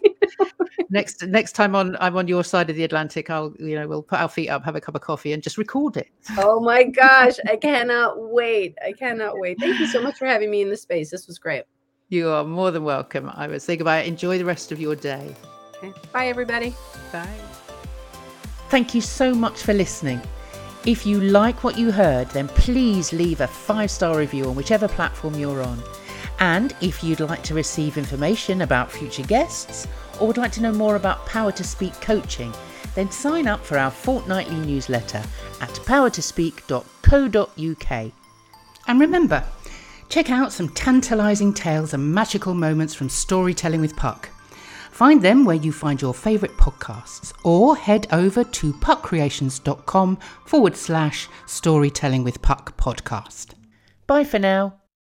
[0.91, 4.03] next next time on I'm on your side of the Atlantic, I'll you know, we'll
[4.03, 6.09] put our feet up, have a cup of coffee and just record it.
[6.39, 8.77] Oh my gosh, I cannot wait.
[8.85, 9.59] I cannot wait.
[9.61, 11.11] Thank you so much for having me in this space.
[11.11, 11.64] This was great.
[12.09, 13.31] You are more than welcome.
[13.35, 14.03] I would say goodbye.
[14.03, 15.35] Enjoy the rest of your day.
[15.83, 15.93] Okay.
[16.12, 16.75] Bye everybody.
[17.11, 17.29] Bye.
[18.68, 20.20] Thank you so much for listening.
[20.85, 24.89] If you like what you heard, then please leave a five star review on whichever
[24.89, 25.81] platform you're on.
[26.41, 29.87] And if you'd like to receive information about future guests
[30.20, 32.52] or would like to know more about Power to Speak coaching,
[32.94, 35.22] then sign up for our fortnightly newsletter
[35.60, 38.12] at powertospeak.co.uk.
[38.88, 39.44] And remember,
[40.08, 44.28] check out some tantalising tales and magical moments from Storytelling with Puck.
[44.90, 51.28] Find them where you find your favourite podcasts or head over to puckcreations.com forward slash
[51.46, 53.54] storytelling with puck podcast.
[54.06, 54.82] Bye for now.